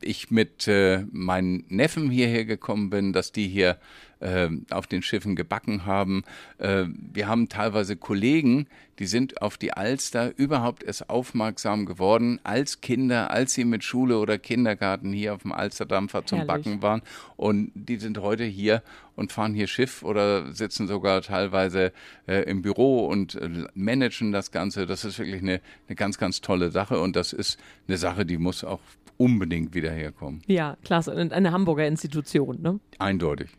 ich 0.00 0.30
mit 0.30 0.68
äh, 0.68 1.04
meinen 1.10 1.64
Neffen 1.68 2.10
hierher 2.10 2.44
gekommen 2.44 2.90
bin, 2.90 3.12
dass 3.12 3.32
die 3.32 3.48
hier 3.48 3.78
äh, 4.20 4.48
auf 4.70 4.86
den 4.86 5.02
Schiffen 5.02 5.36
gebacken 5.36 5.86
haben. 5.86 6.24
Äh, 6.58 6.84
wir 6.88 7.28
haben 7.28 7.48
teilweise 7.48 7.96
Kollegen, 7.96 8.66
die 8.98 9.06
sind 9.06 9.42
auf 9.42 9.56
die 9.56 9.72
Alster 9.72 10.36
überhaupt 10.36 10.82
erst 10.82 11.08
aufmerksam 11.08 11.86
geworden 11.86 12.40
als 12.42 12.80
Kinder, 12.80 13.30
als 13.30 13.54
sie 13.54 13.64
mit 13.64 13.84
Schule 13.84 14.18
oder 14.18 14.38
Kindergarten 14.38 15.12
hier 15.12 15.34
auf 15.34 15.42
dem 15.42 15.52
Alsterdampfer 15.52 16.26
zum 16.26 16.38
Herrlich. 16.38 16.64
Backen 16.64 16.82
waren. 16.82 17.02
Und 17.36 17.70
die 17.74 17.96
sind 17.96 18.18
heute 18.18 18.44
hier 18.44 18.82
und 19.14 19.32
fahren 19.32 19.54
hier 19.54 19.66
Schiff 19.66 20.02
oder 20.02 20.52
sitzen 20.52 20.88
sogar 20.88 21.22
teilweise 21.22 21.92
äh, 22.26 22.42
im 22.42 22.62
Büro 22.62 23.06
und 23.06 23.36
äh, 23.36 23.66
managen 23.74 24.32
das 24.32 24.50
Ganze. 24.50 24.86
Das 24.86 25.04
ist 25.04 25.18
wirklich 25.18 25.42
eine, 25.42 25.60
eine 25.86 25.96
ganz, 25.96 26.18
ganz 26.18 26.40
tolle 26.40 26.70
Sache 26.70 27.00
und 27.00 27.14
das 27.14 27.32
ist 27.32 27.58
eine 27.86 27.98
Sache, 27.98 28.26
die 28.26 28.38
muss 28.38 28.64
auch 28.64 28.80
unbedingt 29.16 29.74
wieder 29.74 29.90
herkommen. 29.90 30.42
Ja, 30.46 30.76
klasse. 30.84 31.14
Und 31.14 31.32
eine 31.32 31.52
Hamburger 31.52 31.86
Institution, 31.86 32.62
ne? 32.62 32.80
Eindeutig. 32.98 33.50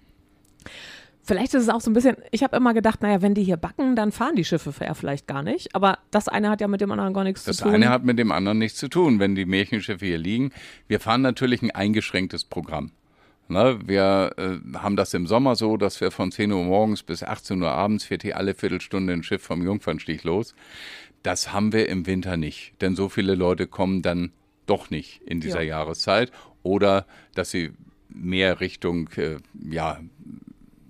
Vielleicht 1.21 1.53
ist 1.53 1.63
es 1.63 1.69
auch 1.69 1.81
so 1.81 1.91
ein 1.91 1.93
bisschen, 1.93 2.15
ich 2.31 2.41
habe 2.43 2.57
immer 2.57 2.73
gedacht, 2.73 3.03
naja, 3.03 3.21
wenn 3.21 3.35
die 3.35 3.43
hier 3.43 3.57
backen, 3.57 3.95
dann 3.95 4.11
fahren 4.11 4.35
die 4.35 4.45
Schiffe 4.45 4.73
ja 4.83 4.95
vielleicht 4.95 5.27
gar 5.27 5.43
nicht. 5.43 5.75
Aber 5.75 5.99
das 6.09 6.27
eine 6.27 6.49
hat 6.49 6.59
ja 6.59 6.67
mit 6.67 6.81
dem 6.81 6.91
anderen 6.91 7.13
gar 7.13 7.23
nichts 7.23 7.43
Das 7.43 7.57
zu 7.57 7.65
tun. 7.65 7.73
eine 7.75 7.89
hat 7.89 8.03
mit 8.03 8.17
dem 8.17 8.31
anderen 8.31 8.57
nichts 8.57 8.79
zu 8.79 8.87
tun, 8.87 9.19
wenn 9.19 9.35
die 9.35 9.45
Märchenschiffe 9.45 10.05
hier 10.05 10.17
liegen. 10.17 10.51
Wir 10.87 10.99
fahren 10.99 11.21
natürlich 11.21 11.61
ein 11.61 11.69
eingeschränktes 11.71 12.45
Programm. 12.45 12.91
Ne, 13.47 13.79
wir 13.85 14.31
äh, 14.37 14.77
haben 14.77 14.95
das 14.95 15.13
im 15.15 15.25
Sommer 15.27 15.55
so, 15.55 15.75
dass 15.77 15.99
wir 16.01 16.11
von 16.11 16.31
10 16.31 16.51
Uhr 16.51 16.63
morgens 16.63 17.01
bis 17.03 17.23
18 17.23 17.61
Uhr 17.61 17.71
abends 17.71 18.05
fährt 18.05 18.21
hier 18.21 18.37
alle 18.37 18.53
Viertelstunde 18.53 19.11
ein 19.13 19.23
Schiff 19.23 19.41
vom 19.41 19.63
Jungfernstich 19.63 20.23
los. 20.23 20.53
Das 21.23 21.51
haben 21.51 21.73
wir 21.73 21.89
im 21.89 22.05
Winter 22.05 22.37
nicht, 22.37 22.73
denn 22.81 22.95
so 22.95 23.09
viele 23.09 23.33
Leute 23.35 23.65
kommen 23.67 24.01
dann 24.03 24.31
doch 24.67 24.91
nicht 24.91 25.21
in 25.23 25.41
dieser 25.41 25.61
Ja. 25.61 25.77
Jahreszeit 25.79 26.31
oder 26.61 27.05
dass 27.33 27.49
sie 27.49 27.71
mehr 28.07 28.59
Richtung 28.61 29.09
äh, 29.17 29.37
ja, 29.67 29.99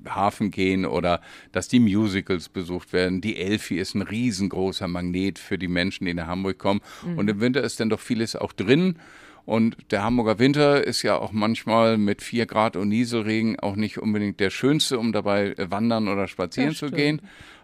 Hafen 0.07 0.51
gehen 0.51 0.85
oder 0.85 1.21
dass 1.51 1.67
die 1.67 1.79
Musicals 1.79 2.49
besucht 2.49 2.93
werden. 2.93 3.21
Die 3.21 3.37
Elfi 3.37 3.77
ist 3.77 3.95
ein 3.95 4.01
riesengroßer 4.01 4.87
Magnet 4.87 5.39
für 5.39 5.57
die 5.57 5.67
Menschen, 5.67 6.05
die 6.05 6.13
nach 6.13 6.27
Hamburg 6.27 6.57
kommen. 6.57 6.81
Und 7.15 7.29
im 7.29 7.39
Winter 7.41 7.61
ist 7.61 7.79
dann 7.79 7.89
doch 7.89 7.99
vieles 7.99 8.35
auch 8.35 8.53
drin. 8.53 8.95
Und 9.45 9.77
der 9.89 10.03
Hamburger 10.03 10.37
Winter 10.37 10.83
ist 10.85 11.01
ja 11.01 11.17
auch 11.17 11.31
manchmal 11.31 11.97
mit 11.97 12.21
4 12.21 12.45
Grad 12.45 12.75
und 12.75 12.89
Nieselregen 12.89 13.59
auch 13.59 13.75
nicht 13.75 13.97
unbedingt 13.97 14.39
der 14.39 14.51
schönste, 14.51 14.99
um 14.99 15.11
dabei 15.11 15.55
äh, 15.57 15.71
wandern 15.71 16.07
oder 16.07 16.27
spazieren 16.27 16.75
zu 16.75 16.91
gehen. 16.91 17.21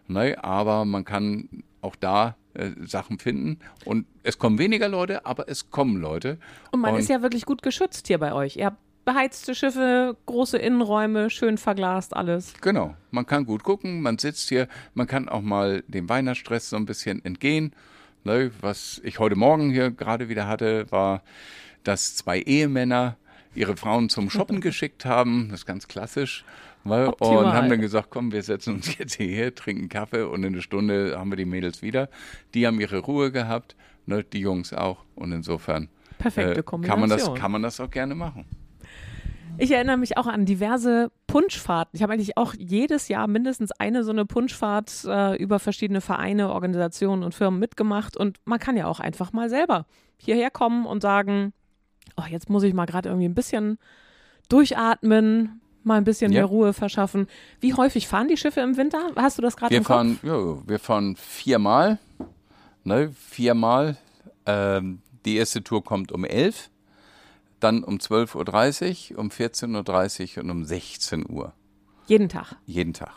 Ne, 0.08 0.44
aber 0.44 0.86
man 0.86 1.06
kann 1.06 1.64
auch 1.82 1.96
da 1.96 2.38
äh, 2.56 2.72
Sachen 2.86 3.20
finden. 3.20 3.60
Und 3.86 4.08
es 4.24 4.40
kommen 4.40 4.58
weniger 4.58 4.88
Leute, 4.88 5.26
aber 5.26 5.50
es 5.50 5.70
kommen 5.70 5.98
Leute. 5.98 6.38
Und 6.72 6.82
man 6.82 6.96
ist 6.96 7.10
ja 7.10 7.22
wirklich 7.22 7.46
gut 7.46 7.62
geschützt 7.62 8.08
hier 8.08 8.18
bei 8.18 8.34
euch. 8.34 8.58
Ihr 8.58 8.66
habt 8.68 8.80
beheizte 9.06 9.56
Schiffe, 9.56 10.18
große 10.26 10.58
Innenräume, 10.58 11.30
schön 11.30 11.58
verglast 11.58 12.16
alles. 12.16 12.54
Genau, 12.62 12.96
man 13.12 13.26
kann 13.26 13.46
gut 13.46 13.64
gucken, 13.64 14.02
man 14.02 14.18
sitzt 14.18 14.50
hier, 14.50 14.68
man 14.96 15.08
kann 15.08 15.30
auch 15.30 15.42
mal 15.42 15.84
dem 15.88 16.10
Weihnachtsstress 16.10 16.70
so 16.70 16.76
ein 16.76 16.86
bisschen 16.86 17.24
entgehen. 17.24 17.74
Ne, 18.24 18.52
was 18.60 19.00
ich 19.04 19.20
heute 19.20 19.36
Morgen 19.36 19.70
hier 19.70 19.92
gerade 19.92 20.30
wieder 20.30 20.48
hatte, 20.48 20.92
war, 20.92 21.22
dass 21.84 22.16
zwei 22.16 22.40
Ehemänner 22.40 23.18
ihre 23.54 23.78
Frauen 23.78 24.10
zum 24.10 24.32
Shoppen 24.32 24.62
geschickt 24.62 25.06
haben. 25.06 25.50
Das 25.52 25.62
ist 25.62 25.66
ganz 25.68 25.88
klassisch. 25.88 26.44
Ne, 26.84 27.14
und 27.16 27.54
haben 27.54 27.70
dann 27.70 27.82
gesagt, 27.82 28.08
komm, 28.10 28.32
wir 28.32 28.42
setzen 28.42 28.76
uns 28.76 28.98
jetzt 28.98 29.16
hierher, 29.16 29.54
trinken 29.54 29.90
Kaffee 29.90 30.24
und 30.24 30.44
in 30.44 30.54
einer 30.54 30.62
Stunde 30.64 31.18
haben 31.18 31.32
wir 31.32 31.38
die 31.38 31.46
Mädels 31.46 31.84
wieder. 31.84 32.10
Die 32.56 32.66
haben 32.66 32.80
ihre 32.80 32.98
Ruhe 32.98 33.32
gehabt, 33.32 33.76
ne, 34.08 34.24
die 34.24 34.40
Jungs 34.40 34.74
auch. 34.74 35.04
Und 35.14 35.32
insofern 35.32 35.90
äh, 36.24 36.64
kann, 36.64 37.00
man 37.00 37.10
das, 37.10 37.32
kann 37.36 37.52
man 37.52 37.62
das 37.62 37.80
auch 37.80 37.92
gerne 37.92 38.16
machen. 38.16 38.46
Ich 39.58 39.72
erinnere 39.72 39.98
mich 39.98 40.18
auch 40.18 40.28
an 40.28 40.46
diverse 40.46 41.12
Punschfahrten. 41.28 41.92
Ich 41.96 42.04
habe 42.04 42.14
eigentlich 42.14 42.36
auch 42.38 42.54
jedes 42.58 43.08
Jahr 43.08 43.28
mindestens 43.28 43.72
eine 43.72 44.04
so 44.04 44.12
eine 44.12 44.26
Punschfahrt 44.26 45.06
äh, 45.06 45.36
über 45.38 45.60
verschiedene 45.60 46.02
Vereine, 46.02 46.52
Organisationen 46.52 47.24
und 47.24 47.34
Firmen 47.34 47.60
mitgemacht. 47.60 48.18
Und 48.18 48.38
man 48.46 48.60
kann 48.60 48.76
ja 48.76 48.88
auch 48.88 49.00
einfach 49.00 49.32
mal 49.32 49.50
selber 49.50 49.86
hierher 50.18 50.52
kommen 50.52 50.86
und 50.86 51.02
sagen, 51.02 51.54
oh, 52.18 52.24
jetzt 52.30 52.50
muss 52.50 52.64
ich 52.64 52.74
mal 52.74 52.86
gerade 52.86 53.10
irgendwie 53.10 53.30
ein 53.30 53.34
bisschen 53.36 53.78
durchatmen, 54.50 55.62
mal 55.84 55.96
ein 55.98 56.04
bisschen 56.04 56.32
Ja. 56.34 56.42
mehr 56.42 56.46
Ruhe 56.48 56.74
verschaffen. 56.74 57.28
Wie 57.62 57.74
häufig 57.74 58.08
fahren 58.10 58.28
die 58.28 58.38
Schiffe 58.38 58.60
im 58.60 58.76
Winter? 58.76 59.12
Hast 59.16 59.38
du 59.38 59.42
das 59.42 59.56
gerade 59.56 59.72
Wir 59.72 59.78
im 59.80 59.84
Kopf? 59.86 59.96
fahren, 59.96 60.20
ja, 60.22 60.68
wir 60.68 60.80
fahren 60.80 61.16
viermal. 61.16 61.98
Ne, 62.84 63.12
viermal. 63.18 63.98
Ähm, 64.46 65.02
die 65.26 65.38
erste 65.38 65.64
Tour 65.64 65.84
kommt 65.84 66.12
um 66.12 66.24
11, 66.26 66.70
dann 67.66 67.84
um 67.84 67.98
12.30 67.98 69.14
Uhr, 69.14 69.20
um 69.20 69.30
14.30 69.30 70.38
Uhr 70.38 70.44
und 70.44 70.50
um 70.52 70.64
16 70.66 71.30
Uhr. 71.30 71.54
Jeden 72.08 72.30
Tag. 72.30 72.56
Jeden 72.66 72.94
Tag. 72.94 73.14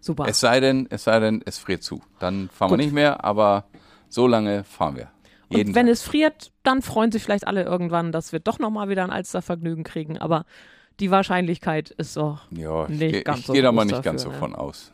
Super. 0.00 0.26
Es 0.28 0.40
sei 0.40 0.60
denn, 0.60 0.86
es 0.90 1.04
sei 1.04 1.20
denn, 1.20 1.42
es 1.44 1.58
friert 1.58 1.82
zu. 1.82 2.02
Dann 2.18 2.48
fahren 2.48 2.70
wir 2.70 2.76
Gut. 2.76 2.84
nicht 2.84 2.94
mehr, 2.94 3.24
aber 3.24 3.64
So 4.08 4.26
lange 4.28 4.64
fahren 4.64 4.96
wir. 4.96 5.10
Jeden 5.50 5.70
und 5.70 5.74
wenn 5.74 5.86
Tag. 5.86 5.92
es 5.92 6.02
friert, 6.02 6.52
dann 6.62 6.80
freuen 6.80 7.12
sich 7.12 7.22
vielleicht 7.22 7.46
alle 7.46 7.64
irgendwann, 7.64 8.12
dass 8.12 8.32
wir 8.32 8.40
doch 8.40 8.58
nochmal 8.58 8.88
wieder 8.88 9.04
ein 9.04 9.10
Alstervergnügen 9.10 9.84
kriegen. 9.84 10.16
Aber 10.18 10.44
die 11.00 11.10
Wahrscheinlichkeit 11.10 11.90
ist 11.90 12.16
doch 12.16 12.50
ja, 12.52 12.88
nicht 12.88 13.16
ich, 13.16 13.24
ganz 13.24 13.40
ich 13.40 13.46
so 13.46 13.52
Ich 13.52 13.56
gehe 13.56 13.62
da 13.62 13.72
mal 13.72 13.84
nicht 13.84 13.98
dafür, 13.98 14.12
ganz 14.12 14.22
so 14.22 14.30
ne? 14.30 14.38
von 14.38 14.54
aus. 14.54 14.92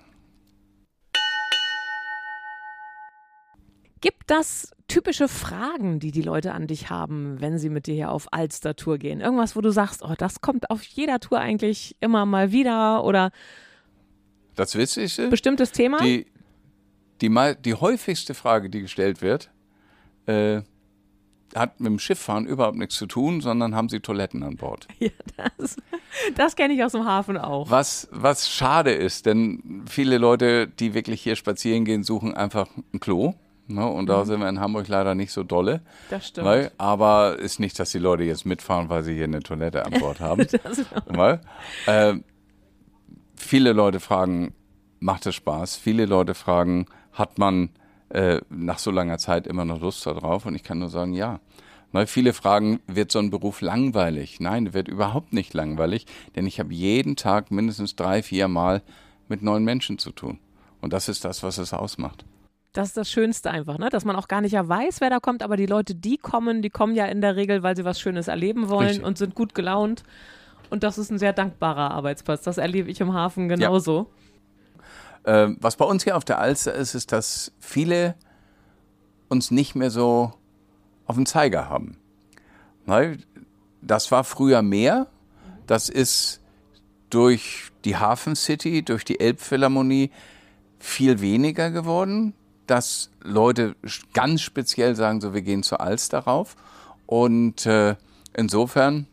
Gibt 4.01 4.31
das 4.31 4.73
typische 4.93 5.29
Fragen, 5.29 6.01
die 6.01 6.11
die 6.11 6.23
Leute 6.23 6.53
an 6.53 6.67
dich 6.67 6.91
haben, 6.91 7.41
wenn 7.41 7.59
sie 7.59 7.71
mit 7.71 7.87
dir 7.87 7.95
hier 7.95 8.11
auf 8.11 8.29
Alster-Tour 8.33 8.99
gehen? 8.99 9.21
Irgendwas, 9.21 9.57
wo 9.57 9.61
du 9.61 9.71
sagst, 9.71 10.03
oh, 10.03 10.15
das 10.17 10.41
kommt 10.41 10.71
auf 10.71 10.83
jeder 10.83 11.21
Tour 11.21 11.39
eigentlich 11.39 11.97
immer 12.01 12.27
mal 12.27 12.53
wieder 12.53 13.05
oder 13.05 13.31
das 14.55 14.77
Witzigste? 14.77 15.29
Bestimmtes 15.29 15.73
Thema? 15.73 15.99
Die, 16.03 16.27
die, 17.23 17.55
die 17.65 17.75
häufigste 17.75 18.35
Frage, 18.35 18.69
die 18.69 18.83
gestellt 18.83 19.23
wird, 19.23 19.51
äh, 20.27 20.61
hat 21.55 21.81
mit 21.81 21.91
dem 21.91 21.99
Schifffahren 21.99 22.47
überhaupt 22.47 22.77
nichts 22.77 22.97
zu 22.97 23.07
tun, 23.07 23.41
sondern 23.41 23.75
haben 23.75 23.89
sie 23.89 24.01
Toiletten 24.01 24.43
an 24.43 24.57
Bord. 24.57 24.89
Ja, 25.39 25.47
das, 25.57 25.77
das 26.37 26.57
kenne 26.57 26.75
ich 26.75 26.85
aus 26.85 26.93
dem 26.93 27.05
Hafen 27.07 27.39
auch. 27.39 27.71
Was, 27.71 28.09
was 28.11 28.51
schade 28.51 28.93
ist, 28.93 29.25
denn 29.25 29.85
viele 29.89 30.19
Leute, 30.19 30.69
die 30.69 30.93
wirklich 30.93 31.23
hier 31.23 31.37
spazieren 31.37 31.85
gehen, 31.85 32.03
suchen 32.03 32.35
einfach 32.35 32.69
ein 32.93 33.01
Klo. 33.01 33.35
Ne? 33.67 33.87
Und 33.87 34.07
da 34.07 34.21
mhm. 34.21 34.25
sind 34.27 34.41
wir 34.41 34.49
in 34.49 34.61
Hamburg 34.61 34.89
leider 34.89 35.15
nicht 35.15 35.33
so 35.33 35.43
dolle. 35.43 35.81
Das 36.11 36.29
stimmt. 36.29 36.47
Weil, 36.47 36.73
aber 36.79 37.39
ist 37.39 37.61
nicht, 37.61 37.79
dass 37.79 37.93
die 37.93 37.99
Leute 37.99 38.25
jetzt 38.25 38.45
mitfahren, 38.45 38.89
weil 38.89 39.03
sie 39.03 39.15
hier 39.15 39.25
eine 39.25 39.41
Toilette 39.41 39.85
an 39.87 39.93
Bord 40.01 40.21
haben. 40.21 40.47
weil, 41.07 41.41
äh, 41.87 42.15
viele 43.37 43.73
Leute 43.73 44.01
fragen, 44.01 44.55
macht 45.01 45.27
es 45.27 45.35
Spaß? 45.35 45.77
Viele 45.77 46.07
Leute 46.07 46.35
fragen, 46.35 46.87
hat 47.13 47.39
man 47.39 47.71
äh, 48.11 48.41
nach 48.51 48.79
so 48.79 48.91
langer 48.91 49.19
Zeit 49.19 49.47
immer 49.47 49.65
noch 49.65 49.81
Lust 49.81 50.05
darauf? 50.07 50.47
Und 50.47 50.55
ich 50.55 50.63
kann 50.63 50.79
nur 50.79 50.91
sagen, 50.91 51.15
ja. 51.15 51.41
Weil 51.93 52.07
viele 52.07 52.33
fragen, 52.33 52.81
wird 52.87 53.13
so 53.13 53.19
ein 53.19 53.31
Beruf 53.31 53.61
langweilig? 53.61 54.41
Nein, 54.41 54.73
wird 54.73 54.89
überhaupt 54.89 55.35
nicht 55.35 55.53
langweilig, 55.53 56.07
denn 56.35 56.47
ich 56.47 56.59
habe 56.59 56.73
jeden 56.73 57.17
Tag 57.17 57.51
mindestens 57.51 57.97
drei, 57.97 58.23
vier 58.23 58.49
Mal 58.49 58.83
mit 59.29 59.43
neuen 59.43 59.65
Menschen 59.65 59.99
zu 59.99 60.11
tun. 60.11 60.39
Und 60.81 60.95
das 60.95 61.11
ist 61.11 61.25
das, 61.25 61.43
was 61.43 61.59
es 61.59 61.75
ausmacht. 61.75 62.25
Das 62.73 62.89
ist 62.89 62.97
das 62.97 63.11
Schönste 63.11 63.51
einfach, 63.51 63.77
ne? 63.77 63.91
dass 63.91 64.07
man 64.07 64.17
auch 64.17 64.29
gar 64.29 64.41
nicht 64.41 64.53
ja 64.53 64.67
weiß, 64.67 65.03
wer 65.03 65.11
da 65.11 65.21
kommt, 65.21 65.43
aber 65.43 65.59
die 65.59 65.67
Leute, 65.67 65.95
die 65.95 66.17
kommen, 66.17 66.63
die 66.63 66.71
kommen 66.71 66.95
ja 66.95 67.05
in 67.05 67.21
der 67.21 67.37
Regel, 67.37 67.63
weil 67.63 67.77
sie 67.77 67.85
was 67.85 68.01
Schönes 68.01 68.29
erleben 68.29 68.71
wollen 68.71 68.89
Richtig. 68.89 69.05
und 69.05 69.19
sind 69.19 69.35
gut 69.35 69.55
gelaunt. 69.55 70.05
Und 70.71 70.83
das 70.83 70.97
ist 70.97 71.11
ein 71.11 71.19
sehr 71.19 71.35
dankbarer 71.35 71.91
Arbeitsplatz. 71.91 72.43
Das 72.43 72.57
erlebe 72.57 72.91
ich 72.91 72.99
im 73.03 73.13
Hafen 73.13 73.49
genauso. 73.51 74.11
Ja. 75.27 75.45
Ähm, 75.45 75.59
was 75.61 75.77
bei 75.77 75.85
uns 75.85 76.03
hier 76.03 76.17
auf 76.17 76.25
der 76.25 76.39
Alster 76.39 76.73
ist, 76.73 76.95
ist, 76.95 77.13
dass 77.13 77.53
viele 77.61 78.15
uns 79.29 79.51
nicht 79.51 79.75
mehr 79.75 79.91
so 79.91 80.33
auf 81.07 81.17
den 81.17 81.27
Zeiger 81.27 81.69
haben. 81.69 81.99
Das 83.83 84.11
war 84.11 84.25
früher 84.25 84.63
mehr. 84.63 85.09
Das 85.67 85.91
ist 85.91 86.41
durch 87.11 87.71
die 87.85 87.97
Hafen 87.97 88.35
City, 88.35 88.83
durch 88.83 89.05
die 89.05 89.21
Elbphilharmonie 89.21 90.11
viel 90.79 91.21
weniger 91.21 91.71
geworden 91.71 92.35
dass 92.67 93.11
Leute 93.23 93.75
ganz 94.13 94.43
speziell 94.43 94.95
sagen, 94.95 95.21
so 95.21 95.35
wir 95.35 95.43
gehen 95.43 95.63
zur 95.63 95.81
Alster 95.81 96.21
rauf. 96.21 96.57
Und 97.07 97.67
äh, 97.67 97.97
insofern 98.35 99.07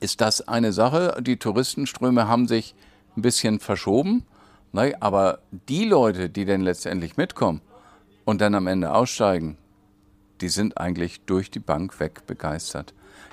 ist 0.00 0.20
das 0.20 0.46
eine 0.46 0.72
Sache. 0.72 1.16
Die 1.20 1.36
Touristenströme 1.36 2.28
haben 2.28 2.46
sich 2.46 2.74
ein 3.16 3.22
bisschen 3.22 3.60
verschoben. 3.60 4.24
Ne? 4.72 4.94
Aber 5.00 5.40
die 5.68 5.84
Leute, 5.84 6.28
die 6.30 6.44
dann 6.44 6.60
letztendlich 6.60 7.16
mitkommen 7.16 7.60
und 8.24 8.40
dann 8.40 8.54
am 8.54 8.66
Ende 8.66 8.94
aussteigen, 8.94 9.56
die 10.40 10.48
sind 10.48 10.78
eigentlich 10.78 11.22
durch 11.22 11.50
die 11.50 11.60
Bank 11.60 12.00
weg 12.00 12.26
begeistert. 12.26 12.92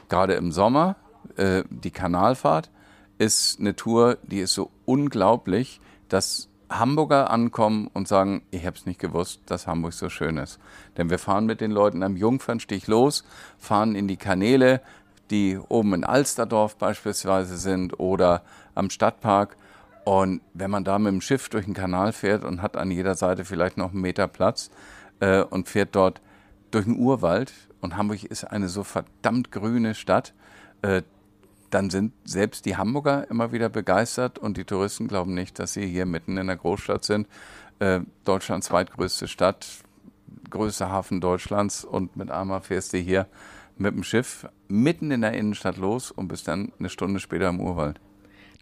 Gerade 0.10 0.34
im 0.34 0.51
Sommer, 0.51 0.95
äh, 1.38 1.63
die 1.69 1.91
Kanalfahrt 1.91 2.69
ist 3.17 3.60
eine 3.60 3.75
Tour, 3.75 4.17
die 4.23 4.39
ist 4.39 4.53
so 4.53 4.71
unglaublich, 4.86 5.79
dass 6.10 6.47
Hamburger 6.71 7.29
ankommen 7.29 7.89
und 7.93 8.07
sagen, 8.07 8.41
ich 8.51 8.65
habe 8.65 8.77
es 8.77 8.86
nicht 8.86 8.99
gewusst, 8.99 9.41
dass 9.45 9.67
Hamburg 9.67 9.93
so 9.93 10.10
schön 10.10 10.38
ist. 10.38 10.60
Denn 10.97 11.10
wir 11.10 11.19
fahren 11.19 11.45
mit 11.45 11.62
den 11.62 11.71
Leuten 11.71 12.01
am 12.03 12.15
Jungfernstich 12.15 12.88
los, 12.88 13.23
fahren 13.57 13.95
in 13.95 14.07
die 14.07 14.17
Kanäle, 14.17 14.81
die 15.29 15.57
oben 15.57 15.93
in 15.93 16.03
Alsterdorf 16.03 16.75
beispielsweise 16.77 17.57
sind 17.57 17.99
oder 17.99 18.43
am 18.75 18.89
Stadtpark. 18.89 19.57
Und 20.03 20.41
wenn 20.53 20.71
man 20.71 20.84
da 20.84 20.97
mit 20.97 21.12
dem 21.12 21.21
Schiff 21.21 21.49
durch 21.49 21.65
den 21.65 21.73
Kanal 21.73 22.12
fährt 22.12 22.43
und 22.43 22.62
hat 22.62 22.75
an 22.77 22.89
jeder 22.89 23.15
Seite 23.15 23.45
vielleicht 23.45 23.77
noch 23.77 23.91
einen 23.91 24.01
Meter 24.01 24.27
Platz 24.27 24.71
äh, 25.19 25.41
und 25.41 25.69
fährt 25.69 25.95
dort 25.95 26.21
durch 26.71 26.86
den 26.86 26.97
Urwald, 26.97 27.53
und 27.81 27.97
Hamburg 27.97 28.23
ist 28.23 28.43
eine 28.43 28.69
so 28.69 28.84
verdammt 28.84 29.51
grüne 29.51 29.95
Stadt, 29.95 30.34
äh, 30.84 31.01
dann 31.73 31.89
sind 31.89 32.13
selbst 32.25 32.65
die 32.65 32.77
Hamburger 32.77 33.29
immer 33.29 33.51
wieder 33.51 33.69
begeistert 33.69 34.38
und 34.38 34.57
die 34.57 34.65
Touristen 34.65 35.07
glauben 35.07 35.34
nicht, 35.34 35.57
dass 35.57 35.73
sie 35.73 35.88
hier 35.88 36.05
mitten 36.05 36.38
in 36.38 36.47
der 36.47 36.57
Großstadt 36.57 37.03
sind. 37.03 37.27
Äh, 37.79 38.01
Deutschlands 38.25 38.67
zweitgrößte 38.67 39.27
Stadt, 39.27 39.67
größter 40.49 40.89
Hafen 40.89 41.21
Deutschlands 41.21 41.84
und 41.84 42.15
mit 42.15 42.29
einmal 42.29 42.62
fährst 42.62 42.93
du 42.93 42.97
hier 42.97 43.27
mit 43.77 43.95
dem 43.95 44.03
Schiff 44.03 44.47
mitten 44.67 45.12
in 45.12 45.21
der 45.21 45.34
Innenstadt 45.34 45.77
los 45.77 46.12
und 46.12 46.27
bist 46.27 46.47
dann 46.47 46.71
eine 46.77 46.89
Stunde 46.89 47.19
später 47.19 47.49
im 47.49 47.60
Urwald. 47.60 47.99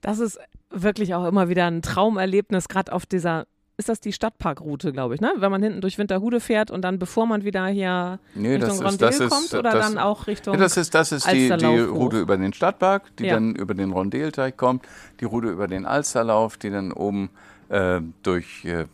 Das 0.01 0.19
ist 0.19 0.39
wirklich 0.69 1.13
auch 1.15 1.25
immer 1.25 1.49
wieder 1.49 1.65
ein 1.65 1.81
Traumerlebnis, 1.81 2.69
gerade 2.69 2.93
auf 2.93 3.05
dieser 3.05 3.47
ist 3.79 3.87
das 3.87 4.01
die 4.01 4.11
Stadtparkroute, 4.11 4.91
glaube 4.91 5.15
ich, 5.15 5.21
ne? 5.21 5.31
Wenn 5.37 5.49
man 5.49 5.63
hinten 5.63 5.79
durch 5.79 5.97
Winterhude 5.97 6.41
fährt 6.41 6.69
und 6.69 6.81
dann, 6.81 6.99
bevor 6.99 7.25
man 7.25 7.45
wieder 7.45 7.65
hier 7.67 8.19
nee, 8.35 8.55
Richtung 8.55 8.85
Rondel 8.85 9.29
kommt 9.29 9.53
oder 9.53 9.71
das, 9.71 9.87
dann 9.87 9.97
auch 9.97 10.27
Richtung 10.27 10.53
ja, 10.53 10.59
Das 10.59 10.75
ist, 10.75 10.93
das 10.93 11.13
ist 11.13 11.31
die, 11.31 11.49
die 11.49 11.79
Route 11.79 12.19
über 12.19 12.37
den 12.37 12.51
Stadtpark, 12.51 13.15
die 13.15 13.25
ja. 13.25 13.35
dann 13.35 13.55
über 13.55 13.73
den 13.73 13.91
Rondelteich 13.91 14.57
kommt, 14.57 14.85
die 15.21 15.25
Route 15.25 15.47
über 15.47 15.67
den 15.67 15.85
Alsterlauf, 15.85 16.57
die 16.57 16.69
dann 16.69 16.91
oben 16.91 17.29
äh, 17.69 18.01
durch 18.21 18.65
äh, 18.65 18.85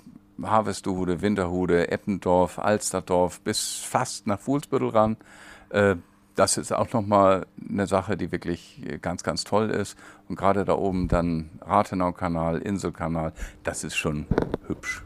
Harvestuhude, 0.42 1.22
Winterhude, 1.22 1.90
Eppendorf, 1.90 2.60
Alsterdorf 2.60 3.42
bis 3.42 3.80
fast 3.80 4.28
nach 4.28 4.40
Fuhlsbüttel 4.40 4.90
ran. 4.90 5.18
Äh, 5.70 5.96
das 6.36 6.58
ist 6.58 6.72
auch 6.74 6.92
nochmal 6.94 7.48
eine 7.70 7.88
Sache, 7.88 8.18
die 8.18 8.32
wirklich 8.32 8.82
ganz, 9.02 9.24
ganz 9.24 9.44
toll 9.44 9.70
ist. 9.70 9.98
Und 10.28 10.36
gerade 10.36 10.66
da 10.66 10.74
oben 10.74 11.08
dann 11.08 11.50
Rathenau-Kanal, 11.62 12.60
Inselkanal, 12.60 13.34
das 13.64 13.84
ist 13.84 13.96
schon 13.96 14.28
hübsch. 14.68 15.04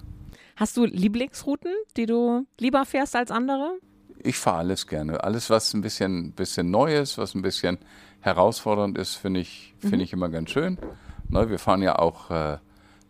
Hast 0.55 0.75
du 0.75 0.85
Lieblingsrouten, 0.85 1.71
die 1.95 2.05
du 2.05 2.45
lieber 2.59 2.85
fährst 2.85 3.15
als 3.15 3.31
andere? 3.31 3.77
Ich 4.21 4.37
fahre 4.37 4.57
alles 4.57 4.87
gerne. 4.87 5.23
Alles, 5.23 5.49
was 5.49 5.73
ein 5.73 5.81
bisschen, 5.81 6.33
bisschen 6.33 6.69
neu 6.69 6.97
ist, 6.97 7.17
was 7.17 7.33
ein 7.33 7.41
bisschen 7.41 7.77
herausfordernd 8.19 8.97
ist, 8.97 9.15
finde 9.15 9.39
ich, 9.39 9.73
find 9.79 9.93
mhm. 9.93 10.01
ich 10.01 10.13
immer 10.13 10.27
ganz 10.27 10.49
schön. 10.49 10.77
Ne, 11.29 11.49
wir 11.49 11.59
fahren 11.59 11.81
ja 11.81 11.97
auch 11.97 12.29
äh, 12.31 12.57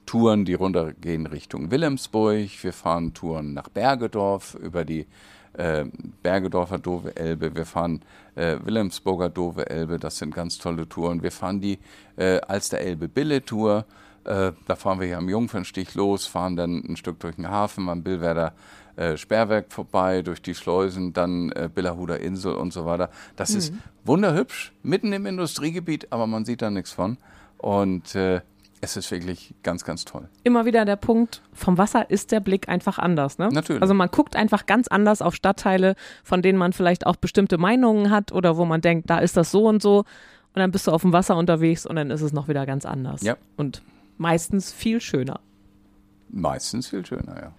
Touren, 0.05 0.45
die 0.45 0.53
runtergehen 0.53 1.25
Richtung 1.25 1.71
Wilhelmsburg. 1.71 2.49
Wir 2.61 2.73
fahren 2.73 3.13
Touren 3.13 3.53
nach 3.53 3.69
Bergedorf 3.69 4.55
über 4.55 4.85
die 4.85 5.07
äh, 5.53 5.85
Bergedorfer 6.23 6.79
Dove 6.79 7.15
Elbe, 7.15 7.55
wir 7.55 7.65
fahren 7.65 8.01
äh, 8.35 8.57
Wilhelmsburger 8.63 9.29
Dove 9.29 9.69
Elbe, 9.69 9.97
das 9.97 10.17
sind 10.17 10.33
ganz 10.33 10.57
tolle 10.57 10.87
Touren. 10.87 11.23
Wir 11.23 11.31
fahren 11.31 11.61
die 11.61 11.79
äh, 12.17 12.39
Alster 12.41 12.79
Elbe 12.79 13.07
Bille 13.07 13.43
Tour, 13.43 13.85
äh, 14.25 14.51
da 14.65 14.75
fahren 14.75 14.99
wir 14.99 15.07
hier 15.07 15.17
am 15.17 15.29
Jungfernstich 15.29 15.95
los, 15.95 16.27
fahren 16.27 16.55
dann 16.55 16.83
ein 16.87 16.97
Stück 16.97 17.19
durch 17.19 17.35
den 17.35 17.49
Hafen 17.49 17.89
am 17.89 18.03
Billwerder 18.03 18.53
äh, 18.95 19.15
Sperrwerk 19.15 19.71
vorbei, 19.71 20.21
durch 20.21 20.41
die 20.41 20.53
Schleusen, 20.53 21.13
dann 21.13 21.51
äh, 21.53 21.69
Billerhuder 21.73 22.19
Insel 22.19 22.53
und 22.53 22.73
so 22.73 22.85
weiter. 22.85 23.09
Das 23.37 23.51
mhm. 23.51 23.57
ist 23.57 23.73
wunderhübsch, 24.03 24.73
mitten 24.83 25.13
im 25.13 25.25
Industriegebiet, 25.25 26.11
aber 26.11 26.27
man 26.27 26.43
sieht 26.43 26.61
da 26.61 26.69
nichts 26.69 26.91
von. 26.91 27.17
Und 27.57 28.13
äh, 28.15 28.41
es 28.81 28.95
ist 28.95 29.11
wirklich 29.11 29.53
ganz, 29.63 29.83
ganz 29.83 30.05
toll. 30.05 30.29
Immer 30.43 30.65
wieder 30.65 30.85
der 30.85 30.95
Punkt, 30.95 31.41
vom 31.53 31.77
Wasser 31.77 32.09
ist 32.09 32.31
der 32.31 32.39
Blick 32.39 32.69
einfach 32.69 32.97
anders. 32.97 33.37
Ne? 33.37 33.49
Natürlich. 33.51 33.81
Also 33.81 33.93
man 33.93 34.09
guckt 34.09 34.35
einfach 34.35 34.65
ganz 34.65 34.87
anders 34.87 35.21
auf 35.21 35.35
Stadtteile, 35.35 35.95
von 36.23 36.41
denen 36.41 36.57
man 36.57 36.73
vielleicht 36.73 37.05
auch 37.05 37.15
bestimmte 37.15 37.57
Meinungen 37.57 38.09
hat 38.09 38.31
oder 38.31 38.57
wo 38.57 38.65
man 38.65 38.81
denkt, 38.81 39.09
da 39.09 39.19
ist 39.19 39.35
das 39.35 39.51
so 39.51 39.67
und 39.67 39.81
so. 39.81 39.99
Und 39.99 40.55
dann 40.55 40.71
bist 40.71 40.87
du 40.87 40.91
auf 40.91 41.01
dem 41.01 41.13
Wasser 41.13 41.35
unterwegs 41.35 41.85
und 41.85 41.95
dann 41.95 42.09
ist 42.09 42.21
es 42.21 42.33
noch 42.33 42.47
wieder 42.47 42.65
ganz 42.65 42.85
anders. 42.85 43.21
Ja. 43.21 43.37
Und 43.57 43.81
meistens 44.17 44.71
viel 44.71 45.01
schöner. 45.01 45.41
Meistens 46.29 46.87
viel 46.87 47.05
schöner, 47.05 47.35
ja. 47.35 47.53